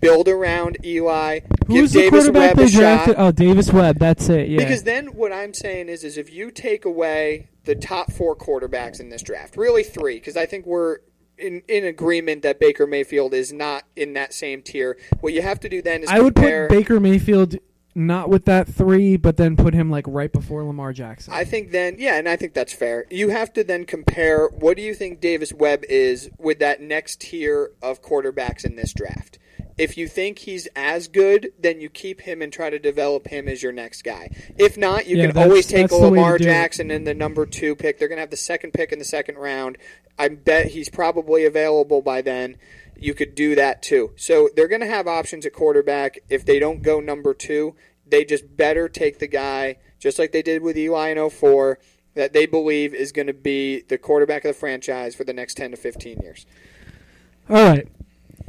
[0.00, 2.78] build around Eli, Who's give the Davis quarterback Webb they shot.
[2.78, 3.14] drafted?
[3.18, 3.98] Oh, Davis Webb.
[3.98, 4.48] That's it.
[4.48, 4.58] Yeah.
[4.58, 9.00] Because then what I'm saying is, is if you take away the top four quarterbacks
[9.00, 10.98] in this draft, really three, because I think we're
[11.36, 14.96] in, in agreement that Baker Mayfield is not in that same tier.
[15.20, 17.56] What you have to do then is I would put Baker Mayfield
[17.98, 21.32] not with that three, but then put him like right before Lamar Jackson.
[21.34, 23.04] I think then, yeah, and I think that's fair.
[23.10, 27.20] You have to then compare what do you think Davis Webb is with that next
[27.20, 29.38] tier of quarterbacks in this draft.
[29.76, 33.46] If you think he's as good, then you keep him and try to develop him
[33.46, 34.30] as your next guy.
[34.58, 36.38] If not, you Yeah, can always take a that's the way to Lamar.
[36.38, 37.98] Jackson in the number two pick.
[37.98, 39.78] They're going to have the second pick in the second round.
[40.18, 42.56] I bet he's probably available by then.
[43.00, 44.10] You could do that too.
[44.16, 46.18] So they're going to have options at quarterback.
[46.28, 47.76] If they don't go number two,
[48.10, 51.78] they just better take the guy, just like they did with Eli in 04,
[52.14, 55.54] that they believe is going to be the quarterback of the franchise for the next
[55.54, 56.46] 10 to 15 years.
[57.48, 57.88] All right.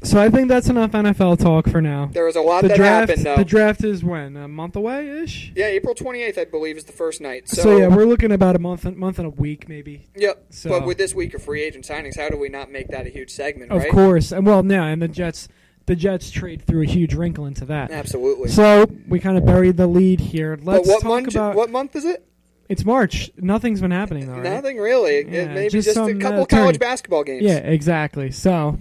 [0.02, 2.10] So I think that's enough NFL talk for now.
[2.14, 3.10] There was a lot The that draft.
[3.10, 3.36] happened, though.
[3.36, 5.52] The draft is when a month away ish.
[5.58, 7.50] yeah, April 28th, I believe, is the first night.
[7.50, 10.08] So, So, yeah, we're looking about a month, month and a week maybe.
[10.16, 10.46] yep.
[10.52, 13.08] so- but with this week of free agent signings, how do we not make that
[13.08, 13.92] a huge segment, Of right?
[13.92, 15.50] course, and well, now and the Jets,
[15.90, 17.90] the Jets trade through a huge wrinkle into that.
[17.90, 18.50] Absolutely.
[18.50, 20.58] So we kind of buried the lead here.
[20.62, 21.28] Let's what talk month?
[21.30, 21.56] about.
[21.56, 22.24] what month is it?
[22.70, 23.32] It's March.
[23.38, 24.34] Nothing's been happening though.
[24.34, 24.44] Right?
[24.44, 25.28] Nothing really.
[25.28, 27.42] Yeah, Maybe just just, a couple uh, college basketball games.
[27.42, 28.30] Yeah, exactly.
[28.30, 28.78] So,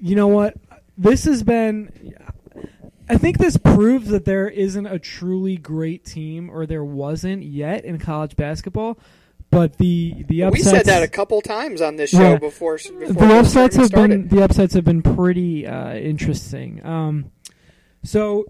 [0.00, 0.56] you know what?
[0.98, 2.12] This has been.
[3.08, 7.84] I think this proves that there isn't a truly great team, or there wasn't yet
[7.84, 8.98] in college basketball.
[9.50, 12.38] But the the upsets, we said that a couple times on this show Yeah.
[12.38, 12.76] before.
[12.76, 14.28] before the upsets have started.
[14.28, 16.84] been the upsets have been pretty uh, interesting.
[16.84, 17.30] Um,
[18.02, 18.44] so,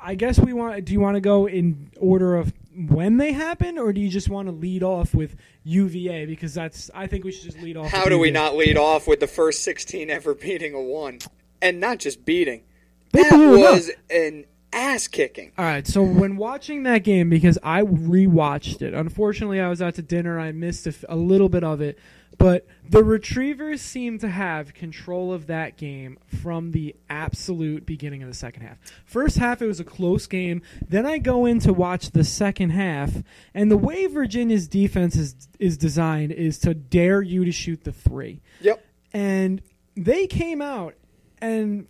[0.00, 0.84] I guess we want.
[0.84, 4.28] Do you want to go in order of when they happen, or do you just
[4.28, 6.26] want to lead off with UVA?
[6.26, 7.90] Because that's I think we should just lead off.
[7.90, 11.18] How with do we not lead off with the first 16 ever beating a one?
[11.62, 12.64] And not just beating.
[13.12, 13.74] They that blew 'em up.
[13.74, 14.44] was an
[14.74, 15.52] ass kicking.
[15.56, 19.94] All right, so when watching that game, because I rewatched it, unfortunately, I was out
[19.96, 20.38] to dinner.
[20.38, 21.98] I missed a, f- a little bit of it,
[22.36, 28.28] but the Retrievers seemed to have control of that game from the absolute beginning of
[28.28, 28.78] the second half.
[29.04, 30.60] First half, it was a close game.
[30.88, 33.12] Then I go in to watch the second half,
[33.54, 37.92] and the way Virginia's defense is is designed is to dare you to shoot the
[37.92, 38.84] three Yep.
[39.12, 39.62] and
[39.96, 40.94] they came out
[41.40, 41.86] and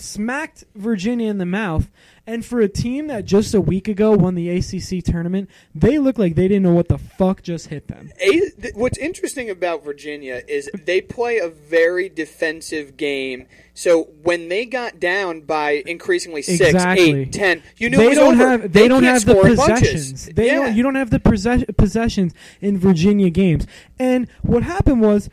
[0.00, 1.90] smacked Virginia in the mouth.
[2.26, 6.18] And for a team that just a week ago won the ACC tournament, they looked
[6.18, 8.12] like they didn't know what the fuck just hit them.
[8.20, 13.46] A, th- what's interesting about Virginia is they play a very defensive game.
[13.74, 17.22] So when they got down by increasingly six, Exactly.
[17.22, 18.50] eight, ten, you knew they it was don't over.
[18.50, 20.26] have they, don't have the possessions.
[20.26, 20.54] They yeah.
[20.66, 23.66] don't, you don't have the possess- possessions in Virginia games.
[23.98, 25.30] And what happened was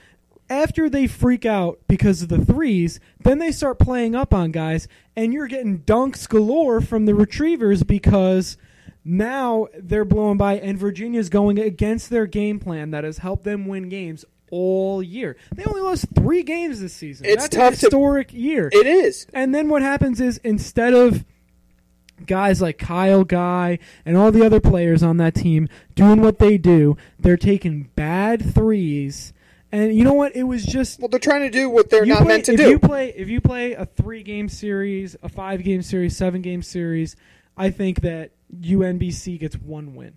[0.49, 4.87] after they freak out because of the threes, then they start playing up on guys,
[5.15, 8.57] and you're getting dunks galore from the retrievers because
[9.03, 13.65] now they're blowing by, and Virginia's going against their game plan that has helped them
[13.67, 15.35] win games all year.
[15.53, 17.25] They only lost three games this season.
[17.25, 18.69] It's That's tough a to- historic year.
[18.71, 19.27] it is.
[19.33, 21.25] And then what happens is instead of
[22.25, 26.57] guys like Kyle Guy and all the other players on that team doing what they
[26.57, 29.33] do, they're taking bad threes.
[29.72, 30.36] And you know what?
[30.36, 32.57] It was just Well, they're trying to do what they're not play- meant to if
[32.59, 32.70] do.
[32.70, 36.61] You play if you play a three game series, a five game series, seven game
[36.61, 37.15] series,
[37.57, 40.13] I think that UMBC gets one win.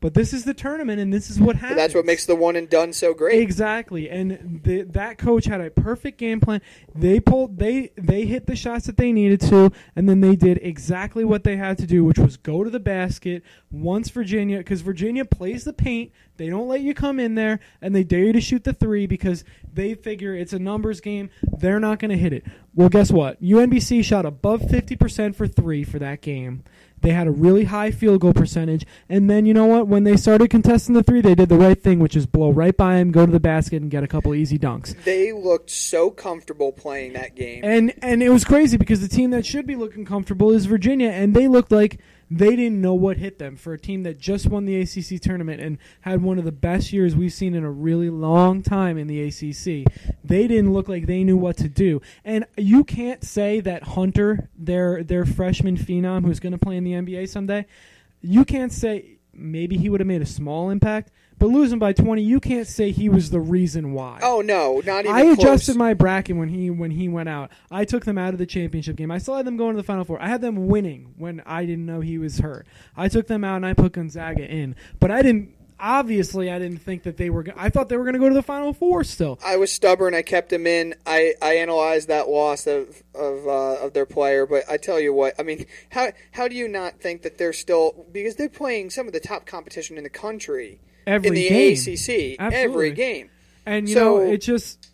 [0.00, 1.76] But this is the tournament, and this is what happens.
[1.76, 3.38] that's what makes the one and done so great.
[3.40, 6.62] Exactly, and the, that coach had a perfect game plan.
[6.94, 10.58] They pulled, they they hit the shots that they needed to, and then they did
[10.62, 14.80] exactly what they had to do, which was go to the basket once Virginia, because
[14.80, 16.12] Virginia plays the paint.
[16.38, 19.06] They don't let you come in there, and they dare you to shoot the three
[19.06, 21.28] because they figure it's a numbers game.
[21.42, 22.46] They're not going to hit it.
[22.74, 23.42] Well, guess what?
[23.42, 26.64] UMBC shot above fifty percent for three for that game.
[27.02, 29.88] They had a really high field goal percentage, and then you know what?
[29.88, 32.76] When they started contesting the three, they did the right thing, which is blow right
[32.76, 34.94] by him, go to the basket, and get a couple easy dunks.
[35.04, 37.64] They looked so comfortable playing that game.
[37.64, 41.10] And and it was crazy because the team that should be looking comfortable is Virginia,
[41.10, 41.98] and they looked like
[42.30, 45.60] they didn't know what hit them for a team that just won the ACC tournament
[45.60, 49.08] and had one of the best years we've seen in a really long time in
[49.08, 49.92] the ACC.
[50.22, 54.48] They didn't look like they knew what to do, and you can't say that Hunter,
[54.56, 57.66] their their freshman phenom who's going to play in the NBA someday,
[58.20, 61.10] you can't say maybe he would have made a small impact.
[61.40, 64.20] But losing by 20, you can't say he was the reason why.
[64.22, 65.38] oh no, not even I close.
[65.38, 67.50] adjusted my bracket when he when he went out.
[67.70, 69.10] I took them out of the championship game.
[69.10, 70.20] I still had them going to the final four.
[70.22, 72.66] I had them winning when I didn't know he was hurt.
[72.94, 75.54] I took them out and I put Gonzaga in, but I didn't.
[75.82, 77.42] Obviously, I didn't think that they were.
[77.42, 79.38] go- I thought they were going to go to the final four still.
[79.42, 80.14] I was stubborn.
[80.14, 80.94] I kept him in.
[81.06, 85.14] I, I analyzed that loss of of uh, of their player, but I tell you
[85.14, 85.36] what.
[85.40, 89.06] I mean, how how do you not think that they're still because they're playing some
[89.06, 91.72] of the top competition in the country Every in the game.
[91.72, 92.56] ACC Absolutely.
[92.56, 93.30] every game.
[93.66, 94.90] And you So- know, it just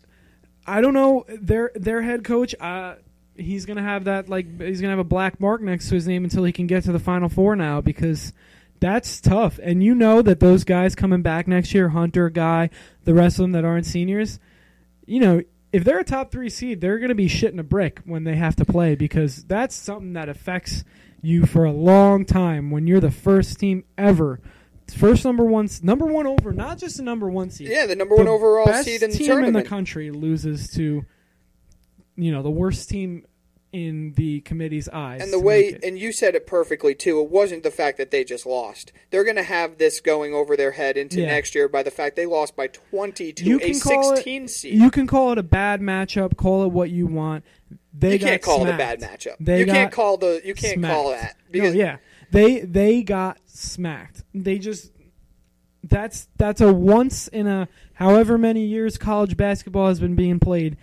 [0.65, 2.53] I don't know their their head coach.
[2.59, 2.95] Uh,
[3.35, 6.23] he's gonna have that like he's gonna have a black mark next to his name
[6.23, 8.33] until he can get to the final four now because
[8.79, 9.59] that's tough.
[9.63, 12.69] And you know that those guys coming back next year, Hunter guy,
[13.05, 14.39] the rest of them that aren't seniors,
[15.05, 15.41] you know.
[15.73, 18.37] If they're a top three seed, they're going to be shitting a brick when they
[18.37, 20.85] have to play because that's something that affects
[21.21, 24.39] you for a long time when you're the first team ever,
[24.95, 28.15] first number one, number one over, not just the number one seed Yeah, the number
[28.15, 29.55] one the overall seed in the team tournament.
[29.57, 31.05] in the country loses to,
[32.15, 33.25] you know, the worst team
[33.73, 35.21] in the committee's eyes.
[35.21, 37.19] and the way, and you said it perfectly too.
[37.19, 38.93] It wasn't the fact that they just lost.
[39.11, 41.27] They're going to have this going over their head into Yeah.
[41.27, 44.73] next year by the fact they lost by twenty to you a sixteen it, seed.
[44.79, 47.43] you can call it a bad matchup, call it what you want.
[47.93, 48.69] They You got can't call smacked.
[48.69, 49.35] it a bad matchup.
[49.39, 50.41] They you can't call the.
[50.45, 50.93] You can't smacked.
[50.93, 51.97] call that No, because yeah,
[52.31, 54.23] they they got smacked.
[54.33, 54.91] They just
[55.83, 60.77] that's that's a once in a however many years college basketball has been being played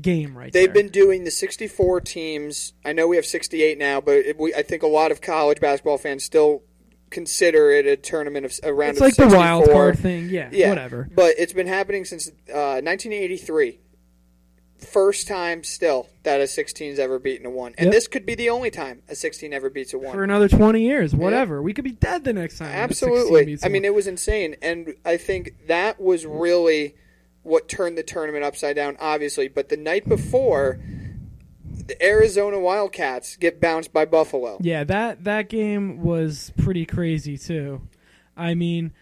[0.00, 0.82] game right They've there.
[0.82, 2.72] been doing the 64 teams.
[2.84, 5.60] I know we have 68 now, but it, we, I think a lot of college
[5.60, 6.62] basketball fans still
[7.10, 10.28] consider it a tournament of a round It's of like the wild card thing.
[10.30, 11.08] Yeah, Yeah, whatever.
[11.14, 13.78] But it's been happening since uh, 1983.
[14.84, 17.94] First time still that a 16's ever beaten a one, and Yep.
[17.94, 20.12] this could be the only time a 16 ever beats a one.
[20.14, 21.60] for another 20 years, whatever.
[21.62, 22.68] We could be dead the next time.
[22.68, 23.58] if a 16 Absolutely.
[23.62, 23.86] I mean, one.
[23.86, 24.56] it was insane.
[24.62, 26.94] And I think that was really
[27.42, 29.48] what turned the tournament upside down, obviously.
[29.48, 30.80] But the night before,
[31.86, 34.58] the Arizona Wildcats get bounced by Buffalo.
[34.60, 37.82] Yeah, that that game was pretty crazy too.
[38.36, 38.92] I mean,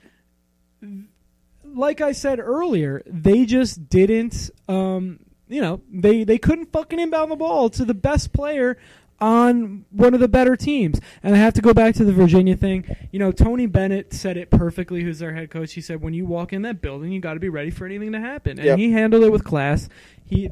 [1.65, 4.51] like I said earlier, they just didn't.
[4.69, 5.21] Um,
[5.53, 8.79] you know, they they couldn't fucking inbound the ball to the best player
[9.21, 11.01] on one of the better teams.
[11.23, 12.85] And I have to go back to the Virginia thing.
[13.13, 15.75] You know, Tony Bennett said it perfectly, who's their head coach.
[15.75, 18.11] He said, when you walk in that building, you got to be ready for anything
[18.13, 18.59] to happen.
[18.59, 18.79] And Yep.
[18.79, 19.89] he handled it with class.
[20.25, 20.51] He,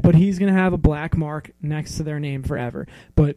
[0.00, 2.88] but he's going to have a black mark next to their name forever.
[3.14, 3.36] But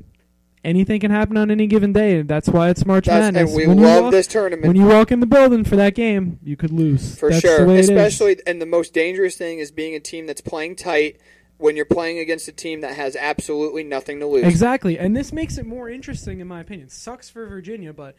[0.65, 2.21] anything can happen on any given day.
[2.23, 3.49] That's why it's March That's, Madness.
[3.51, 4.67] and we When you love walk- this tournament.
[4.67, 7.17] When you walk in the building for that game, you could lose.
[7.17, 7.59] For That's sure.
[7.61, 7.89] the way it is.
[7.89, 11.17] Especially, and the most dangerous thing is being a team that's playing tight
[11.57, 14.43] when you're playing against a team that has absolutely nothing to lose.
[14.45, 16.89] Exactly, and this makes it more interesting, in my opinion.
[16.89, 18.15] Sucks for Virginia, but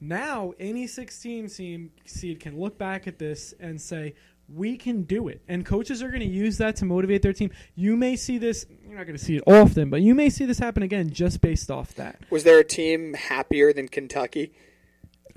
[0.00, 4.14] now any six-team seed can look back at this and say,
[4.54, 7.50] "We can do it." And coaches are going to use that to motivate their team.
[7.74, 10.44] You may see this; you're not going to see it often, but you may see
[10.44, 12.20] this happen again just based off that.
[12.30, 14.52] Was there a team happier than Kentucky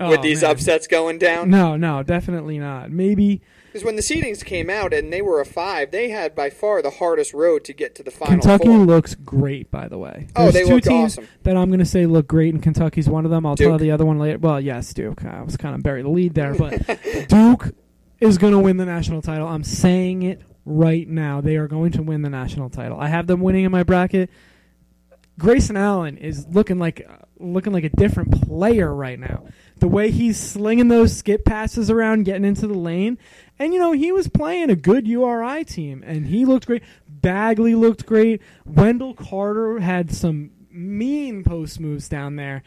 [0.00, 0.50] Oh, with these man.
[0.50, 1.50] upsets going down?
[1.50, 2.90] No, no, definitely not.
[2.90, 6.50] Maybe Because when the seedings came out and they were a five, they had by
[6.50, 8.78] far the hardest road to get to the final Kentucky four.
[8.78, 10.26] looks great, by the way.
[10.34, 11.28] Oh, There's they two look teams awesome.
[11.44, 13.46] that I'm going to say look great, and Kentucky's one of them.
[13.46, 13.82] I'll tell Duke.
[13.82, 14.38] the other one later.
[14.38, 15.24] Well, yes, Duke.
[15.24, 16.72] I was kind of buried the lead there, but
[17.28, 17.70] Duke
[18.24, 19.46] is going to win the national title.
[19.46, 21.40] I'm saying it right now.
[21.40, 22.98] They are going to win the national title.
[22.98, 24.30] I have them winning in my bracket.
[25.38, 27.08] Grayson Allen is looking like
[27.38, 29.46] looking like a different player right now.
[29.78, 33.18] The way he's slinging those skip passes around, getting into the lane,
[33.58, 36.84] and you know he was playing a good URI team, and he looked great.
[37.08, 38.40] Bagley looked great.
[38.64, 42.62] Wendell Carter had some mean post moves down there,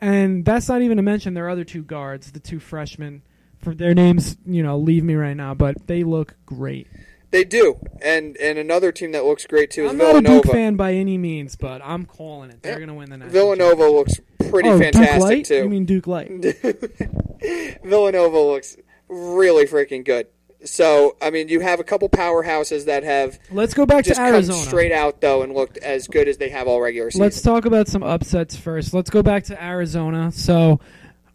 [0.00, 3.22] and that's not even to mention their other two guards, the two freshmen.
[3.62, 6.88] For their names, you know, leave me right now, but they look great.
[7.30, 10.46] They do, and and another team that looks great too is I'm not a Duke
[10.46, 12.62] fan by any means, but I'm calling it.
[12.62, 12.78] They're Yeah.
[12.78, 13.32] going to win the national.
[13.56, 15.44] Villanova looks pretty oh, Duke fantastic Light?
[15.46, 15.54] too.
[15.62, 16.28] You mean Duke Light?
[17.84, 18.76] Villanova looks
[19.08, 20.26] really freaking good.
[20.64, 24.58] So, I mean, you have a couple powerhouses that have Let's go back to Arizona.
[24.58, 27.22] straight out though and looked as good as they have all regular season.
[27.22, 28.94] Let's talk about some upsets first.
[28.94, 30.30] Let's go back to Arizona.
[30.32, 30.80] So,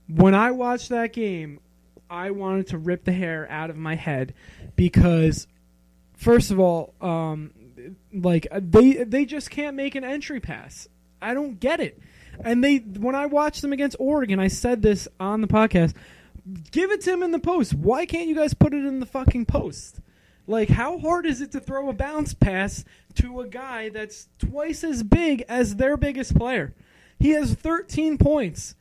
[0.07, 1.59] when I watched that game,
[2.09, 4.33] I wanted to rip the hair out of my head
[4.75, 5.47] because,
[6.15, 7.51] first of all, um,
[8.13, 10.87] like they they just can't make an entry pass.
[11.21, 11.99] I don't get it.
[12.43, 15.93] And they when I watched them against Oregon, I said this on the podcast.
[16.71, 17.73] Give it to him in the post.
[17.73, 19.99] Why can't you guys put it in the fucking post?
[20.49, 22.85] Like, how hard is it to throw a bounce pass
[23.15, 26.73] to a guy that's twice as big as their biggest player?
[27.19, 28.75] He has 13 points.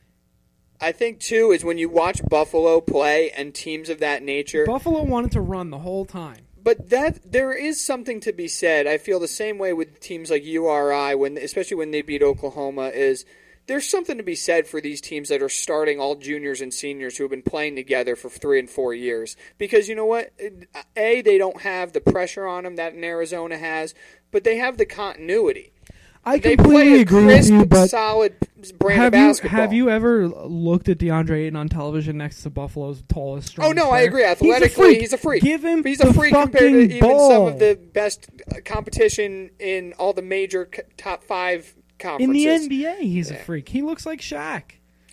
[0.79, 4.65] I think too is when you watch Buffalo play and teams of that nature.
[4.65, 6.45] Buffalo wanted to run the whole time.
[6.63, 8.87] But that there is something to be said.
[8.87, 12.89] I feel the same way with teams like URI when especially when they beat Oklahoma
[12.89, 13.25] is
[13.67, 17.17] there's something to be said for these teams that are starting all juniors and seniors
[17.17, 20.31] who have been playing together for 3 and 4 years because you know what?
[20.95, 23.93] A they don't have the pressure on them that in Arizona has,
[24.31, 25.71] but they have the continuity.
[26.27, 28.35] I They completely agree crisp, with you, but solid
[28.79, 32.49] brand have of you have you ever looked at DeAndre Ayton on television next to
[32.49, 34.07] Buffalo's tallest, Oh no, I player?
[34.07, 34.21] agree.
[34.21, 34.99] He's a Athletically, freak.
[35.01, 35.43] he's a freak.
[35.43, 39.93] Give him He's a freak compared to even some of the best uh, competition in
[39.93, 41.75] all the major top five
[42.19, 42.45] in the.
[42.45, 42.99] NBA.
[42.99, 43.69] He's a freak.
[43.69, 44.63] He looks like Shaq.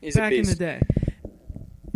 [0.00, 0.80] He's a back in the day.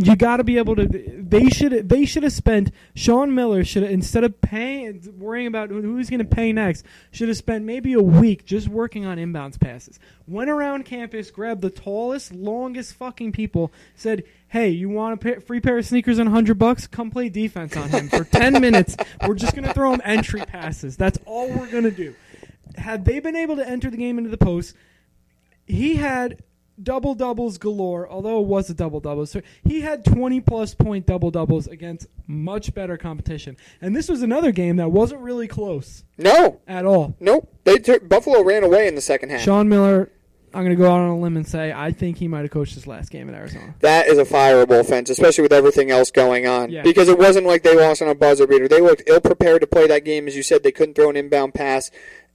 [0.01, 0.87] You got to be able to.
[0.87, 1.89] They should.
[1.89, 2.71] They should have spent.
[2.95, 6.85] Sean Miller should have instead of paying, worrying about who's going to pay next.
[7.11, 9.99] Should have spent maybe a week just working on inbounds passes.
[10.29, 13.73] Went around campus, grabbed the tallest, longest fucking people.
[13.97, 16.87] Said, "Hey, you want a pa- free pair of sneakers and hundred bucks?
[16.87, 18.97] Come play defense on him for ten minutes.
[19.27, 20.97] We're just going to throw him entry passes.
[20.97, 22.15] That's all we're going to do."
[22.77, 24.77] Had they been able to enter the game into the post,
[25.67, 26.41] he had
[26.83, 28.09] double doubles galore.
[28.09, 32.07] Although it was a double double, so he had twenty plus point double doubles against
[32.27, 33.57] much better competition.
[33.81, 37.17] And this was another game that wasn't really close No, at all.
[37.21, 37.53] nope.
[37.65, 39.41] They Buffalo ran away in the second half.
[39.43, 40.11] Sean Miller,
[40.55, 42.51] I'm going to go out on a limb and say I think he might have
[42.51, 43.75] coached his last game at Arizona.
[43.81, 46.71] That is a fireable offense, especially with everything else going on.
[46.71, 46.83] Yeah.
[46.83, 48.69] Because it wasn't like they lost on a buzzer beater.
[48.69, 50.63] They looked ill prepared to play that game, as you said.
[50.63, 51.91] They couldn't throw an inbound pass.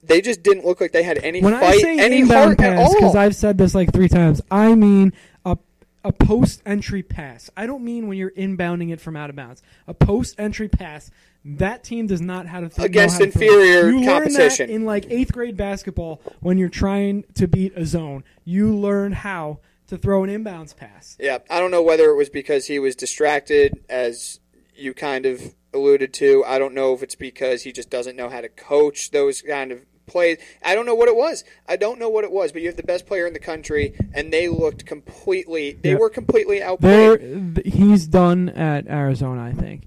[0.06, 2.62] They just didn't look like they had any When fight, I say any inbound heart
[2.62, 3.16] at pass, because.
[3.16, 5.14] I've said this like three times, I mean
[5.46, 5.58] a
[6.04, 7.50] a post entry pass.
[7.56, 9.62] I don't mean when you're inbounding it from out of bounds.
[9.88, 11.10] A post entry pass.
[11.46, 14.68] That team does not how to th- Against how to inferior you competition.
[14.68, 18.24] Learn that in like eighth grade basketball when you're trying to beat a zone.
[18.46, 21.18] You learn how to throw an inbounds pass.
[21.20, 24.40] Yeah, I don't know whether it was because he was distracted, as
[24.76, 26.44] you kind of alluded to.
[26.46, 29.72] I don't know if it's because he just doesn't know how to coach those kind
[29.72, 30.40] of played.
[30.64, 31.44] I don't know what it was.
[31.68, 33.96] I don't know what it was, but you have the best player in the country,
[34.14, 35.78] and they looked completely.
[35.82, 35.96] They Yeah.
[35.98, 37.56] were completely outplayed.
[37.56, 39.44] th- he's done at Arizona.
[39.44, 39.84] I think.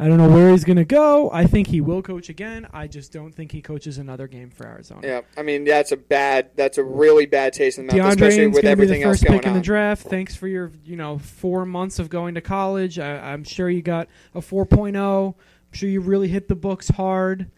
[0.00, 1.28] I don't know where he's going to go.
[1.32, 2.68] I think he will coach again.
[2.72, 5.00] I just don't think he coaches another game for Arizona.
[5.02, 6.50] Yeah, I mean that's a bad.
[6.54, 9.02] That's a really bad taste in the mouth, DeAndre especially with to be the everything
[9.02, 9.56] else first going pick in on.
[9.58, 10.06] the draft.
[10.06, 13.00] Thanks for your, you know, four months of going to college.
[13.00, 14.06] I, I'm sure you got
[14.36, 15.34] a 4.0.
[15.34, 17.50] I'm sure you really hit the books hard.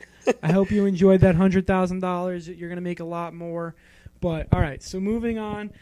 [0.42, 2.48] I hope you enjoyed that hundred thousand dollars.
[2.48, 3.74] You're going to make a lot more.
[4.20, 5.72] But all right, so moving on.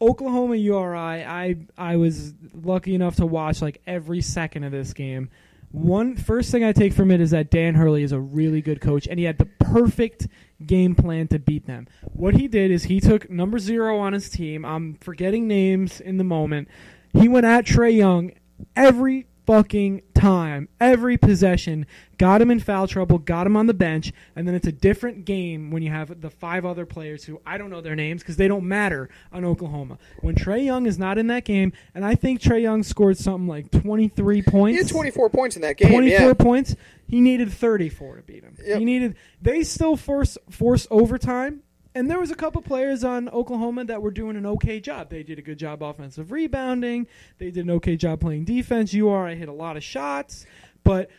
[0.00, 1.24] Oklahoma URI.
[1.24, 5.30] I I was lucky enough to watch like every second of this game.
[5.70, 8.80] One first thing I take from it is that Dan Hurley is a really good
[8.82, 10.28] coach, and he had the perfect
[10.66, 11.86] game plan to beat them.
[12.02, 14.66] What he did is he took number zero on his team.
[14.66, 16.68] I'm forgetting names in the moment.
[17.14, 18.32] He went at Trae Young
[18.76, 21.86] every fucking time, every possession,
[22.18, 25.24] got him in foul trouble, got him on the bench, and then it's a different
[25.24, 28.36] game when you have the five other players who I don't know their names because
[28.36, 29.98] they don't matter on Oklahoma.
[30.20, 33.48] When Trae Young is not in that game, and I think Trae Young scored something
[33.48, 34.78] like 23 points.
[34.78, 35.90] He had 24 points in that game.
[35.90, 36.34] 24 yeah.
[36.34, 36.76] points.
[37.08, 38.56] He needed 34 to beat him.
[38.64, 38.78] Yep.
[38.78, 39.16] He needed.
[39.40, 41.62] They still force force overtime,
[41.94, 45.10] and there was a couple players on Oklahoma that were doing an okay job.
[45.10, 47.06] They did a good job offensive rebounding.
[47.38, 48.94] They did an okay job playing defense.
[48.94, 50.46] URI hit a lot of shots,
[50.84, 51.10] but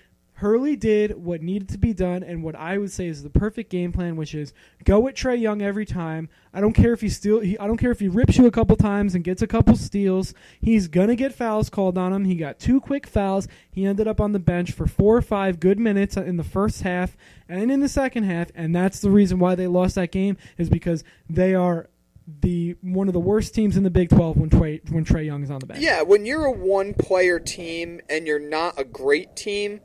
[0.44, 3.72] Hurley did what needed to be done and what I would say is the perfect
[3.72, 4.52] game plan, which is
[4.84, 6.28] go at Trae Young every time.
[6.54, 7.40] I don't care if he steal.
[7.40, 9.78] He, I don't care if he rips you a couple times and gets a couple
[9.78, 10.34] steals.
[10.60, 12.26] He's gonna get fouls called on him.
[12.26, 13.48] He got two quick fouls.
[13.72, 16.82] He ended up on the bench for four or five good minutes in the first
[16.82, 17.16] half
[17.48, 20.70] and in the second half, and that's the reason why they lost that game is
[20.70, 21.88] because they are
[22.42, 25.42] the one of the worst teams in the Big Twelve when Trae when Trae Young
[25.42, 25.80] is on the bench.
[25.80, 29.80] Yeah, when you're a one player team and you're not a great team,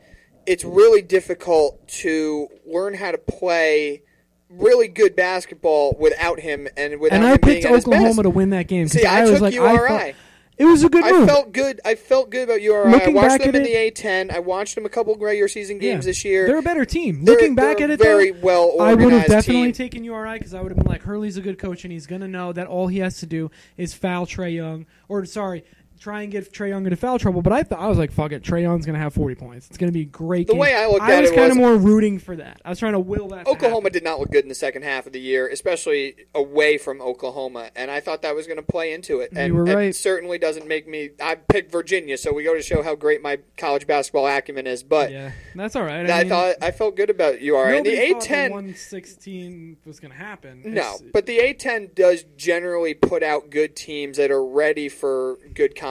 [0.48, 4.02] it's really difficult to learn how to play
[4.50, 8.88] really good basketball without him and without and I picked Oklahoma to win that game.
[8.88, 9.68] See, I was took like, URI.
[9.68, 10.14] I thought-
[10.56, 11.28] it was a good I move.
[11.28, 11.80] felt good.
[11.84, 12.90] I felt good about URI.
[12.90, 14.30] Looking I watched them in it- the A10.
[14.34, 16.10] I watched them a couple of regular season games Yeah.
[16.10, 16.46] this year.
[16.48, 17.24] They're a better team.
[17.24, 19.72] They're- Looking back at it, very though, well I would have definitely team.
[19.72, 22.22] taken URI because I would have been like, Hurley's a good coach and he's going
[22.22, 25.62] to know that all he has to do is foul Trae Young, or sorry,
[25.98, 27.42] try and get Trae Young into foul trouble.
[27.42, 29.66] But I thought I was like, fuck it, Trae Young's going to have 40 points.
[29.68, 30.46] It's going to be great.
[30.46, 30.60] The game.
[30.60, 32.60] way I looked I at was it kind was- of more rooting for that.
[32.64, 33.46] I was trying to will that.
[33.46, 37.00] Oklahoma did not look good in the second half of the year, especially away from
[37.00, 39.32] Oklahoma, and I thought that was going to play into it.
[39.32, 39.94] You And were it right.
[39.94, 41.10] certainly doesn't make me.
[41.22, 44.82] I picked Virginia, so we go to show how great my college basketball acumen is.
[44.82, 46.08] But Yeah, that's all right.
[46.08, 47.78] I, I, mean, thought I felt good about URI.
[47.78, 50.62] And the nobody thought A10, 116 was going to happen.
[50.64, 55.38] no, It's- but the A10 does generally put out good teams that are ready for
[55.54, 55.87] good competition.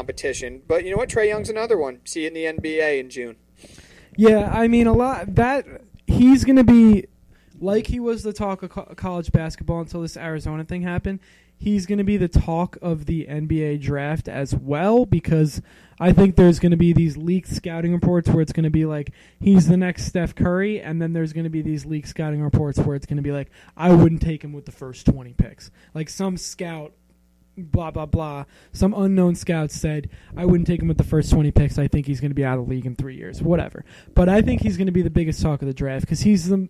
[0.67, 1.09] But you know what?
[1.09, 1.99] Trae Young's another one.
[2.05, 3.35] See you in the NBA in June.
[4.15, 5.65] Yeah, I mean a lot that
[6.07, 7.05] he's going to be
[7.59, 11.19] like he was the talk of co- college basketball until this Arizona thing happened.
[11.59, 15.61] He's going to be the talk of the NBA draft as well because
[15.99, 18.85] I think there's going to be these leaked scouting reports where it's going to be
[18.85, 22.43] like he's the next Steph Curry and then there's going to be these leaked scouting
[22.43, 25.33] reports where it's going to be like I wouldn't take him with the first 20
[25.33, 25.71] picks.
[25.95, 26.93] Like some scout
[27.57, 28.45] blah blah blah.
[28.71, 31.77] Some unknown scout said I wouldn't take him with the first 20 picks.
[31.77, 33.41] I think he's going to be out of the league in 3 years.
[33.41, 33.83] Whatever.
[34.13, 36.47] But I think he's going to be the biggest talk of the draft cuz he's
[36.47, 36.69] the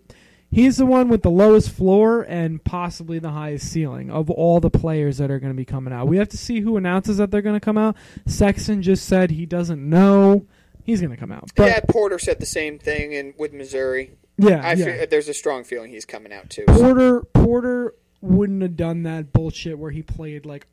[0.50, 4.70] he's the one with the lowest floor and possibly the highest ceiling of all the
[4.70, 6.08] players that are going to be coming out.
[6.08, 7.98] We have to see who announces that they're going to come out.
[8.26, 10.46] Sexton just said he doesn't know.
[10.84, 11.52] He's going to come out.
[11.56, 14.12] But yeah, Porter said the same thing in with Missouri.
[14.38, 14.86] yeah, I yeah.
[14.86, 16.64] fe- there's a strong feeling he's coming out too.
[16.66, 20.66] Porter Porter wouldn't have done that bullshit where he played like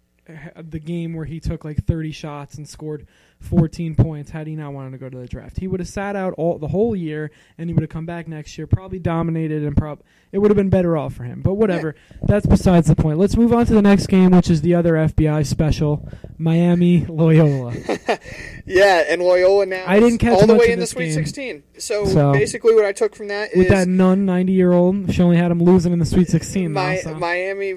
[0.56, 3.06] the game where he took like 30 shots and scored
[3.40, 5.58] 14 points had he not wanted to go to the draft.
[5.58, 8.26] He would have sat out all the whole year and he would have come back
[8.26, 10.00] next year probably dominated and prob
[10.32, 11.42] it would have been better off for him.
[11.42, 11.94] But whatever.
[12.22, 13.18] That's besides the point.
[13.18, 16.08] Let's move on to the next game which is the other FBI special,
[16.38, 17.74] Miami Loyola.
[18.66, 21.12] Yeah, and Loyola now I didn't catch all the way in the Sweet game.
[21.14, 21.62] 16.
[21.78, 25.36] So, So- basically, what I took from that With is that nun 90-year-old, she only
[25.36, 27.14] had him losing in the Sweet 16 now, Mi- so.
[27.14, 27.74] Miami.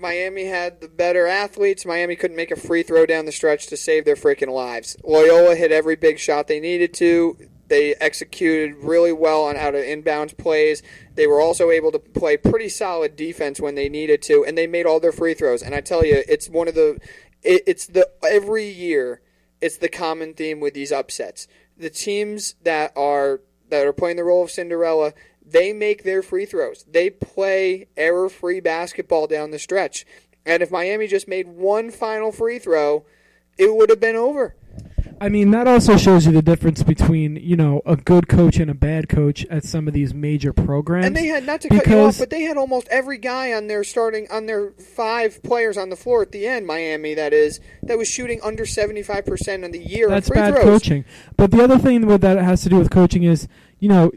[0.00, 1.84] Miami had the better athletes.
[1.84, 4.96] Miami couldn't make a free throw down the stretch to save their freaking lives.
[5.04, 7.36] Loyola hit every big shot they needed to.
[7.68, 10.82] They executed really well on out of inbounds plays.
[11.14, 14.66] They were also able to play pretty solid defense when they needed to, and they
[14.66, 15.62] made all their free throws.
[15.62, 16.98] And I tell you, it's one of the,
[17.44, 19.20] it, it's the every year,
[19.60, 21.46] it's the common theme with these upsets.
[21.76, 25.12] The teams that are that are playing the role of Cinderella,
[25.50, 26.84] they make their free throws.
[26.90, 30.06] They play error-free basketball down the stretch.
[30.46, 33.04] And if Miami just made one final free throw,
[33.58, 34.56] it would have been over.
[35.22, 38.70] I mean, that also shows you the difference between you know a good coach and
[38.70, 41.04] a bad coach at some of these major programs.
[41.04, 43.66] And they had not to cut you off, but they had almost every guy on
[43.66, 46.66] their starting on their five players on the floor at the end.
[46.66, 50.08] Miami, that is, that was shooting under seventy five percent on the year.
[50.08, 50.64] That's free bad throws.
[50.64, 51.04] coaching.
[51.36, 53.46] But the other thing with that has to do with coaching is,
[53.78, 54.12] you know,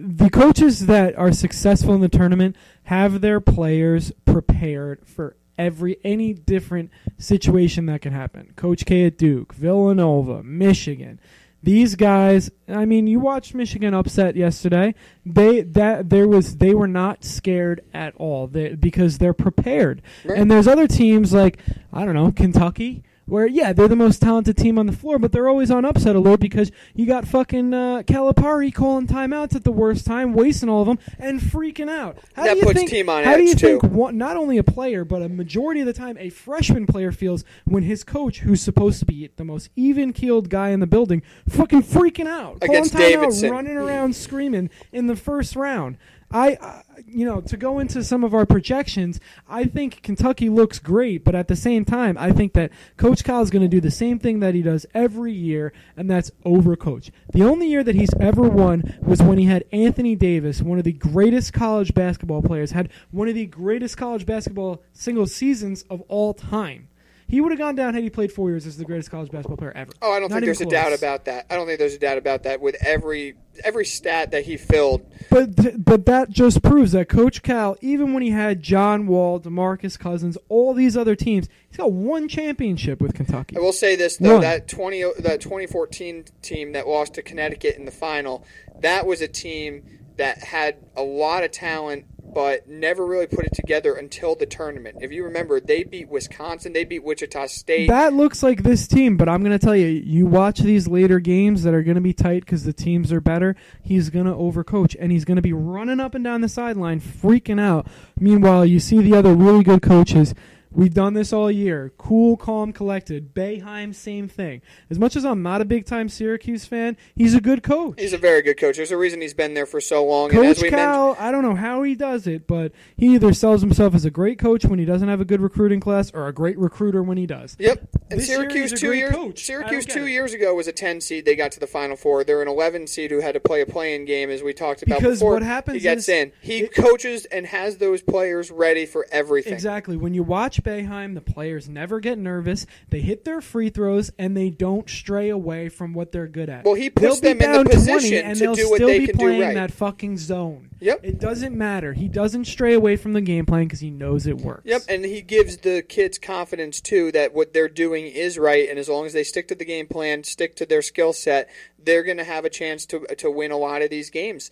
[0.00, 6.32] the coaches that are successful in the tournament have their players prepared for every any
[6.32, 8.52] different situation that can happen.
[8.54, 11.18] Coach K at Duke, Villanova, Michigan.
[11.60, 14.94] These guys, I mean, you watched Michigan upset yesterday.
[15.26, 20.00] They that there was they were not scared at all they, because they're prepared.
[20.24, 21.58] And there's other teams like
[21.92, 25.32] I don't know Kentucky, where yeah they're the most talented team on the floor, but
[25.32, 29.72] they're always on upset alert because you got fucking uh, Calipari calling timeouts at the
[29.72, 32.18] worst time, wasting all of them and freaking out.
[32.34, 33.78] How That do you puts think, team on How do you too.
[33.80, 37.12] think one, not only a player but a majority of the time a freshman player
[37.12, 40.86] feels when his coach, who's supposed to be the most even keeled guy in the
[40.86, 43.50] building, fucking freaking out, Against calling timeout, Davidson.
[43.50, 45.96] running around screaming in the first round.
[46.30, 50.78] I, uh, you know, to go into some of our projections, I think Kentucky looks
[50.78, 53.80] great, but at the same time, I think that Coach Cal is going to do
[53.80, 57.10] the same thing that he does every year, and that's overcoach.
[57.32, 60.84] The only year that he's ever won was when he had Anthony Davis, one of
[60.84, 66.02] the greatest college basketball players, had one of the greatest college basketball single seasons of
[66.08, 66.88] all time.
[67.28, 69.58] He would have gone down had he played four years as the greatest college basketball
[69.58, 69.92] player ever.
[70.00, 71.44] Oh, I don't Not think there's a doubt about that.
[71.50, 72.62] I don't think there's a doubt about that.
[72.62, 77.76] With every every stat that he filled, But but that just proves that Coach Cal,
[77.82, 82.28] even when he had John Wall, DeMarcus Cousins, all these other teams, he's got one
[82.28, 83.58] championship with Kentucky.
[83.58, 84.40] I will say this though: One.
[84.40, 88.42] that twenty that 2014 team that lost to Connecticut in the final,
[88.80, 89.82] that was a team
[90.16, 92.04] that had a lot of talent,
[92.34, 94.98] but never really put it together until the tournament.
[95.00, 97.88] If you remember, they beat Wisconsin, they beat Wichita State.
[97.88, 101.20] That looks like this team, but I'm going to tell you, you watch these later
[101.20, 103.56] games that are going to be tight because the teams are better.
[103.82, 107.00] He's going to overcoach, and he's going to be running up and down the sideline,
[107.00, 107.86] freaking out.
[108.18, 110.34] Meanwhile, you see the other really good coaches.
[110.70, 111.92] We've done this all year.
[111.98, 113.34] Cool, calm, collected.
[113.34, 114.60] Boeheim, same thing.
[114.90, 117.98] As much as I'm not a big time Syracuse fan, he's a good coach.
[117.98, 118.76] He's a very good coach.
[118.76, 120.30] There's a reason he's been there for so long.
[120.34, 123.60] and as Coach Cal, I don't know how he does it, but he either sells
[123.62, 126.32] himself as a great coach when he doesn't have a good recruiting class, or a
[126.32, 127.56] great recruiter when he does.
[127.58, 127.88] Yep.
[128.10, 129.44] And This Syracuse a two years coach.
[129.44, 130.10] Syracuse two it.
[130.10, 131.24] years ago was a ten seed.
[131.24, 132.24] They got to the final four.
[132.24, 134.98] They're an eleven seed who had to play a playing game, as we talked about
[135.00, 135.32] Because before.
[135.34, 136.32] what happens he gets is- in.
[136.40, 139.52] He it- coaches and has those players ready for everything.
[139.54, 139.96] Exactly.
[139.96, 142.66] When you watch Boeheim, the players never get nervous.
[142.90, 146.64] They hit their free throws and they don't stray away from what they're good at.
[146.64, 149.00] Well, he puts be them in the position and to they'll do what still they
[149.00, 149.54] be can do playing right.
[149.54, 150.70] that fucking zone.
[150.80, 151.00] Yep.
[151.02, 151.92] It doesn't matter.
[151.92, 154.62] He doesn't stray away from the game plan because he knows it works.
[154.64, 158.78] Yep, and he gives the kids confidence too that what they're doing is right, and
[158.78, 161.48] as long as they stick to the game plan, stick to their skill set,
[161.78, 164.50] they're going to have a chance to to win a lot of these games.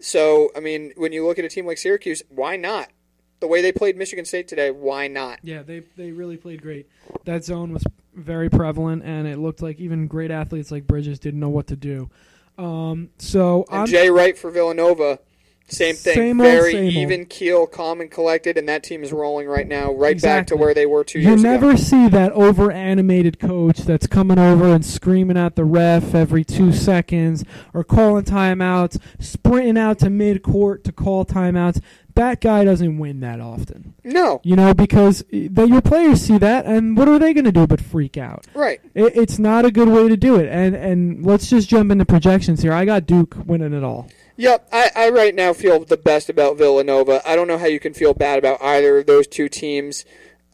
[0.00, 2.90] So, I mean, when you look at a team like Syracuse, why not?
[3.40, 5.40] The way they played Michigan State today, why not?
[5.42, 6.88] Yeah, they they really played great.
[7.24, 7.84] That zone was
[8.14, 11.76] very prevalent, and it looked like even great athletes like Bridges didn't know what to
[11.76, 12.08] do.
[12.56, 15.18] Um, so And I'm, Jay Wright for Villanova,
[15.68, 16.14] same thing.
[16.14, 16.94] Same old, Very same old.
[16.94, 20.56] even keel, calm and collected, and that team is rolling right now, right back to
[20.56, 21.52] where they were two you years ago.
[21.52, 26.14] You never see that over animated coach that's coming over and screaming at the ref
[26.14, 31.82] every two seconds or calling timeouts, sprinting out to mid court to call timeouts.
[32.16, 36.66] That guy doesn't win that often, No, you know, because the, your players see that,
[36.66, 38.46] and what are they going to do but freak out?
[38.54, 38.80] right.
[38.94, 40.48] It, it's not a good way to do it.
[40.50, 42.72] And and let's just jump into projections here.
[42.72, 44.08] I got Duke winning it all.
[44.38, 47.22] Yep, I, I right now feel the best about Villanova.
[47.26, 50.04] I don't know how you can feel bad about either of those two teams.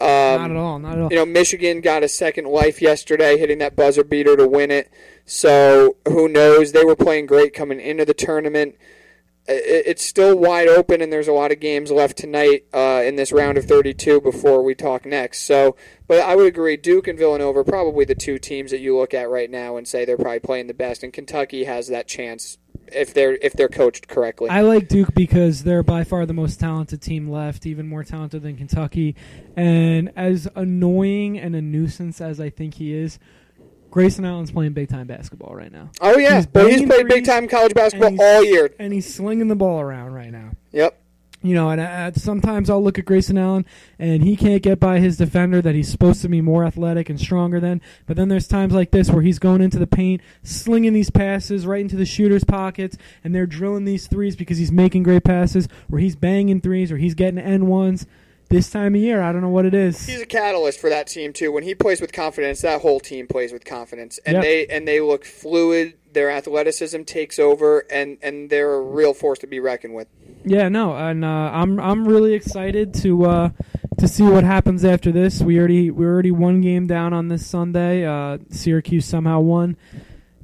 [0.00, 0.78] Um, not at all.
[0.78, 1.08] Not at all.
[1.10, 4.90] You know, Michigan got a second life yesterday, hitting that buzzer beater to win it.
[5.26, 6.72] So who knows?
[6.72, 8.74] They were playing great coming into the tournament.
[9.46, 13.32] It's still wide open, and there's a lot of games left tonight uh, in this
[13.32, 15.40] round of 32 before we talk next.
[15.40, 15.76] So,
[16.06, 19.12] but I would agree, Duke and Villanova are probably the two teams that you look
[19.12, 21.02] at right now and say they're probably playing the best.
[21.02, 22.58] And Kentucky has that chance
[22.94, 24.48] if they're if they're coached correctly.
[24.48, 28.42] I like Duke because they're by far the most talented team left, even more talented
[28.42, 29.16] than Kentucky.
[29.56, 33.18] And as annoying and a nuisance as I think he is,
[33.92, 35.90] Grayson Allen's playing big time basketball right now.
[36.00, 38.74] oh yeah, he's but he's played big time college basketball all year.
[38.78, 40.52] And he's slinging the ball around right now.
[40.72, 40.98] Yep.
[41.44, 43.66] You know, and uh, sometimes I'll look at Grayson Allen
[43.98, 47.20] and he can't get by his defender that he's supposed to be more athletic and
[47.20, 47.82] stronger than.
[48.06, 51.66] But then there's times like this where he's going into the paint, slinging these passes
[51.66, 55.68] right into the shooter's pockets, and they're drilling these threes because he's making great passes,
[55.90, 58.06] or he's banging threes, or he's getting N ones.
[58.52, 60.06] This time of year, I don't know what it is.
[60.06, 61.50] He's a catalyst for that team too.
[61.50, 64.42] When he plays with confidence, that whole team plays with confidence, and Yep.
[64.42, 65.94] they and they look fluid.
[66.12, 70.08] Their athleticism takes over, and and they're a real force to be reckoned with.
[70.44, 73.50] Yeah, no, and uh, I'm I'm really excited to uh,
[73.98, 75.40] to see what happens after this.
[75.40, 78.04] We already we already one game down on this Sunday.
[78.04, 79.76] Uh, Syracuse somehow won.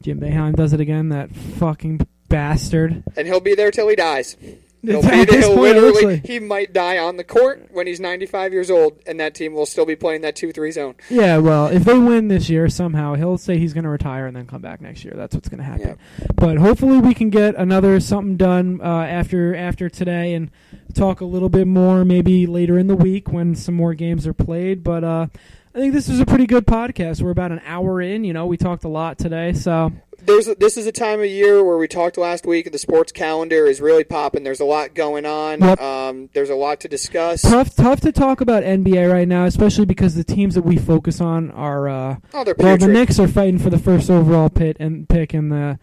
[0.01, 1.11] Jim Boeheim does it again.
[1.11, 3.03] That fucking bastard.
[3.17, 4.37] And he'll be there till he dies.
[4.83, 6.16] He'll At this He'll point, it looks literally.
[6.18, 9.53] like- He might die on the court when he's 95 years old, and that team
[9.53, 10.95] will still be playing that two-three zone.
[11.11, 14.37] Yeah, well, if they win this year somehow, he'll say he's going to retire and
[14.37, 15.14] then come back next year.
[15.16, 15.99] That's what's going to happen.
[16.37, 20.51] But hopefully, we can get another something done uh, after after today and
[20.95, 24.33] talk a little bit more maybe later in the week when some more games are
[24.33, 24.83] played.
[24.85, 25.26] But uh,
[25.75, 27.21] I think this is a pretty good podcast.
[27.23, 28.25] We're about an hour in.
[28.25, 29.93] You know, we talked a lot today, so
[30.25, 32.73] There's a, this is a time of year where we talked last week.
[32.73, 34.45] The sports calendar is really popping.
[34.45, 35.61] There's a lot going on.
[35.61, 35.81] Yep.
[35.81, 37.43] Um, there's a lot to discuss.
[37.43, 41.21] tough tough to talk about NBA right now, especially because the teams that we focus
[41.21, 41.89] on are.
[41.89, 42.89] Uh, Oh, they're Well, the.
[42.89, 45.79] Knicks are fighting for the first overall pit and pick, and the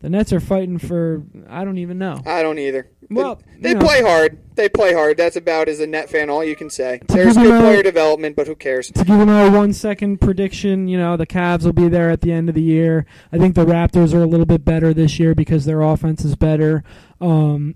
[0.00, 2.20] the Nets are fighting for I don't even know.
[2.26, 2.90] I don't either.
[3.10, 3.80] Well, they know.
[3.80, 4.38] play hard.
[4.54, 5.16] They play hard.
[5.16, 7.00] That's about as a net fan all you can say.
[7.08, 8.88] There's good them a- player development, but who cares?
[8.92, 12.32] To give another one second prediction, you know the Cavs will be there at the
[12.32, 13.06] end of the year.
[13.32, 16.36] I think the Raptors are a little bit better this year because their offense is
[16.36, 16.84] better.
[17.20, 17.74] Um,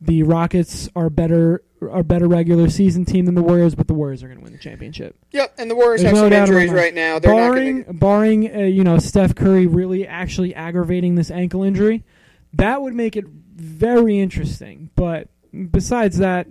[0.00, 4.22] the Rockets are better are better regular season team than the Warriors, but the Warriors
[4.22, 5.16] are going to win the championship.
[5.32, 7.18] Yep, and the Warriors There's have no some doubt in my injuries right now.
[7.18, 12.04] They're barring going barring uh, you know Steph Curry really actually aggravating this ankle injury,
[12.54, 14.90] that would make it very interesting.
[14.94, 15.28] But
[15.70, 16.46] besides that,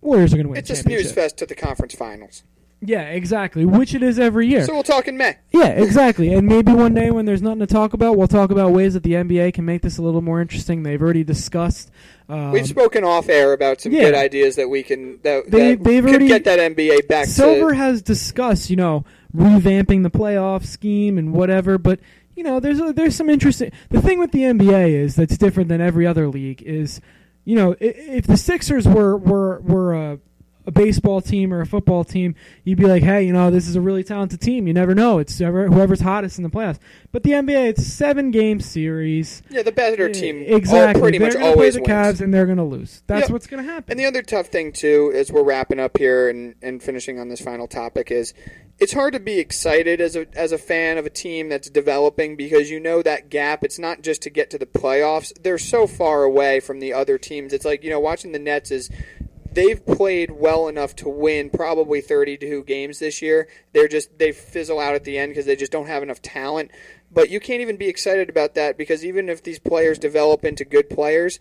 [0.00, 0.58] Warriors are going to win.
[0.58, 2.44] It's a snooze fest to the conference finals.
[2.84, 3.64] Yeah, exactly.
[3.64, 4.64] Which it is every year.
[4.64, 5.36] So we'll talk in May.
[5.52, 6.34] yeah, exactly.
[6.34, 9.04] And maybe one day when there's nothing to talk about, we'll talk about ways that
[9.04, 10.82] the NBA can make this a little more interesting.
[10.82, 11.92] They've already discussed.
[12.28, 14.00] Um, We've spoken off air about some yeah.
[14.02, 17.26] good ideas that we can that, They- that they've could already- get that NBA back
[17.26, 17.76] Silver to.
[17.76, 19.04] has discussed, you know,
[19.36, 22.00] revamping the playoff scheme and whatever, but
[22.34, 23.70] you know, there's a, there's some interesting.
[23.90, 27.00] The thing with the NBA is that's different than every other league is,
[27.44, 30.18] you know, i- if the Sixers were were were a,
[30.66, 32.34] a baseball team or a football team,
[32.64, 34.66] you'd be like, hey, you know, this is a really talented team.
[34.66, 35.18] You never know.
[35.18, 36.78] It's whoever, whoever's hottest in the playoffs.
[37.10, 39.42] But the NBA, it's a seven game series.
[39.50, 41.00] Yeah, the better team exactly.
[41.00, 42.18] pretty they're much gonna always play the wins.
[42.18, 43.02] Cavs and they're going to lose.
[43.06, 43.92] That's what's going to happen.
[43.92, 47.28] And the other tough thing too, as we're wrapping up here and, and finishing on
[47.28, 48.32] this final topic, is
[48.78, 52.36] it's hard to be excited as a as a fan of a team that's developing
[52.36, 53.62] because you know that gap.
[53.62, 57.18] It's not just to get to the playoffs; they're so far away from the other
[57.18, 57.52] teams.
[57.52, 58.90] It's like you know watching the Nets is.
[59.54, 63.48] They've played well enough to win probably 32 games this year.
[63.72, 66.70] They're just they fizzle out at the end because they just don't have enough talent.
[67.10, 70.64] But you can't even be excited about that because even if these players develop into
[70.64, 71.38] good players,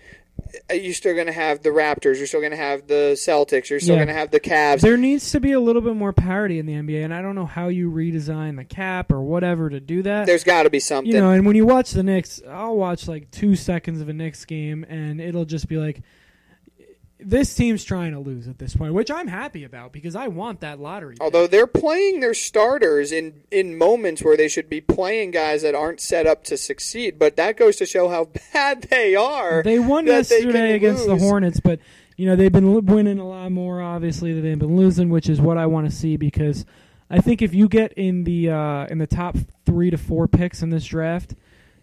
[0.70, 2.18] uh, you're still going to have the Raptors.
[2.18, 3.70] You're still going to have the Celtics.
[3.70, 4.00] You're still Yeah.
[4.06, 4.82] going to have the Cavs.
[4.82, 7.36] There needs to be a little bit more parity in the NBA, and I don't
[7.36, 10.26] know how you redesign the cap or whatever to do that.
[10.26, 11.14] There's got to be something.
[11.14, 14.14] you know, and when you watch the Knicks, I'll watch like two seconds of a
[14.14, 16.02] Knicks game, and it'll just be like,
[17.24, 20.62] this team's trying to lose at this point, which I'm happy about because I want
[20.62, 21.16] that lottery.
[21.16, 21.22] pick.
[21.22, 25.76] Although they're playing their starters in in moments where they should be playing guys that
[25.76, 29.64] aren't set up to succeed, but that goes to show how bad they are.
[29.64, 31.18] they won they yesterday can against the.
[31.18, 31.80] Hornets, but
[32.18, 35.40] you know they've been winning a lot more obviously than they've been losing, which is
[35.40, 36.66] what I want to see because
[37.10, 40.64] I think if you get in the uh, in the top three to four picks
[40.64, 41.36] in this draft,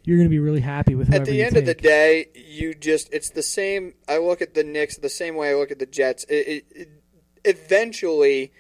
[0.09, 3.13] you're going to be really happy with At the end of the day, you just
[3.13, 3.93] it's the same.
[4.09, 6.25] I look at the Knicks the same way I look at the Jets.
[6.25, 6.89] It, it, it,
[7.45, 8.51] eventually,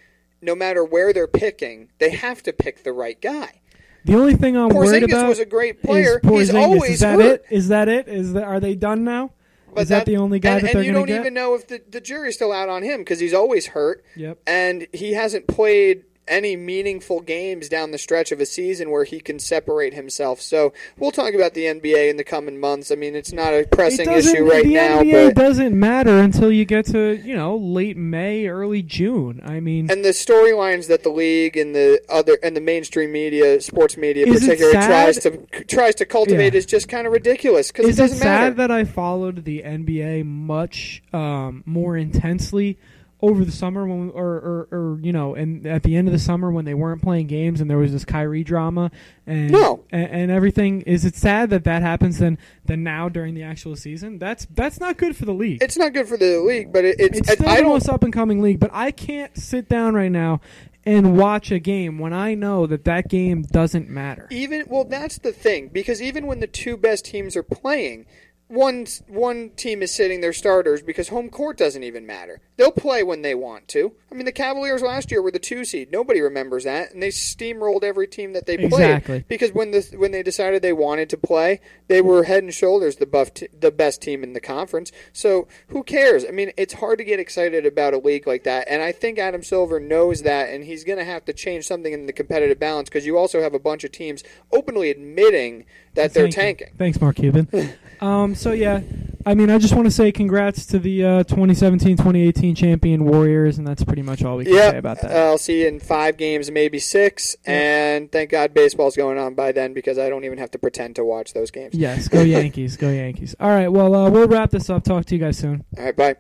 [0.42, 3.62] no matter where they're picking, they have to pick the right guy.
[4.04, 6.20] The only thing I'm worried Porzingis about was a great player.
[6.22, 7.40] Is He's always is that hurt.
[7.40, 7.44] it?
[7.50, 8.08] Is that it?
[8.08, 9.32] Is that are they done now?
[9.74, 11.00] But is that, the only guy and, that they're going to get?
[11.00, 13.34] And you don't even know if the, the jury's still out on him because he's
[13.34, 14.38] always hurt Yep.
[14.46, 19.20] and he hasn't played any meaningful games down the stretch of a season where he
[19.20, 20.40] can separate himself.
[20.40, 22.90] So we'll talk about the NBA in the coming months.
[22.90, 26.50] I mean, it's not a pressing issue right the now, NBA but doesn't matter until
[26.52, 29.40] you get to you know late May, early June.
[29.44, 33.60] I mean, and the storylines that the league and the other and the mainstream media,
[33.60, 36.58] sports media it particularly, tries to tries to cultivate Yeah.
[36.58, 38.46] is just kind of ridiculous because it doesn't matter.
[38.46, 42.78] sad that I followed the NBA much um, more intensely
[43.20, 46.18] over the summer when, or, or, or you know, and at the end of the
[46.20, 48.90] summer when they weren't playing games and there was this Kyrie drama
[49.26, 49.84] and No.
[49.90, 50.82] and, and everything?
[50.82, 54.18] Is it sad that that happens then then now during the actual season?
[54.18, 55.62] That's that's not good for the league.
[55.62, 58.04] it's not good for the league, but it, it's, It's still I the most up
[58.04, 60.40] and coming league, but I can't sit down right now
[60.86, 64.28] and watch a game when I know that that game doesn't matter.
[64.30, 68.06] Even well, that's the thing because even when the two best teams are playing,
[68.48, 72.40] one one team is sitting their starters because home court doesn't even matter.
[72.56, 73.92] They'll play when they want to.
[74.10, 75.92] I mean, the Cavaliers last year were the two seed.
[75.92, 79.24] Nobody remembers that, and they steamrolled every team that they played Exactly.
[79.28, 82.96] because when the when they decided they wanted to play, they were head and shoulders
[82.96, 84.92] the buff t- the best team in the conference.
[85.12, 86.24] So who cares?
[86.24, 89.18] I mean, it's hard to get excited about a league like that, and I think
[89.18, 92.58] Adam Silver knows that, and he's going to have to change something in the competitive
[92.58, 96.70] balance because you also have a bunch of teams openly admitting that they're tanking.
[96.78, 97.48] Thanks, Mark Cuban.
[98.00, 98.80] um, so yeah,
[99.26, 103.66] I mean, I just want to say congrats to the uh, 2017-2018 champion Warriors, and
[103.66, 105.10] that's pretty much all we can Yeah, say about that.
[105.14, 109.52] I'll see you in five games, maybe six, and thank God baseball's going on by
[109.52, 111.74] then because I don't even have to pretend to watch those games.
[111.74, 113.34] yes, go Yankees, go Yankees.
[113.38, 114.84] All right, well, uh, we'll wrap this up.
[114.84, 115.64] Talk to you guys soon.
[115.76, 116.16] All right, bye.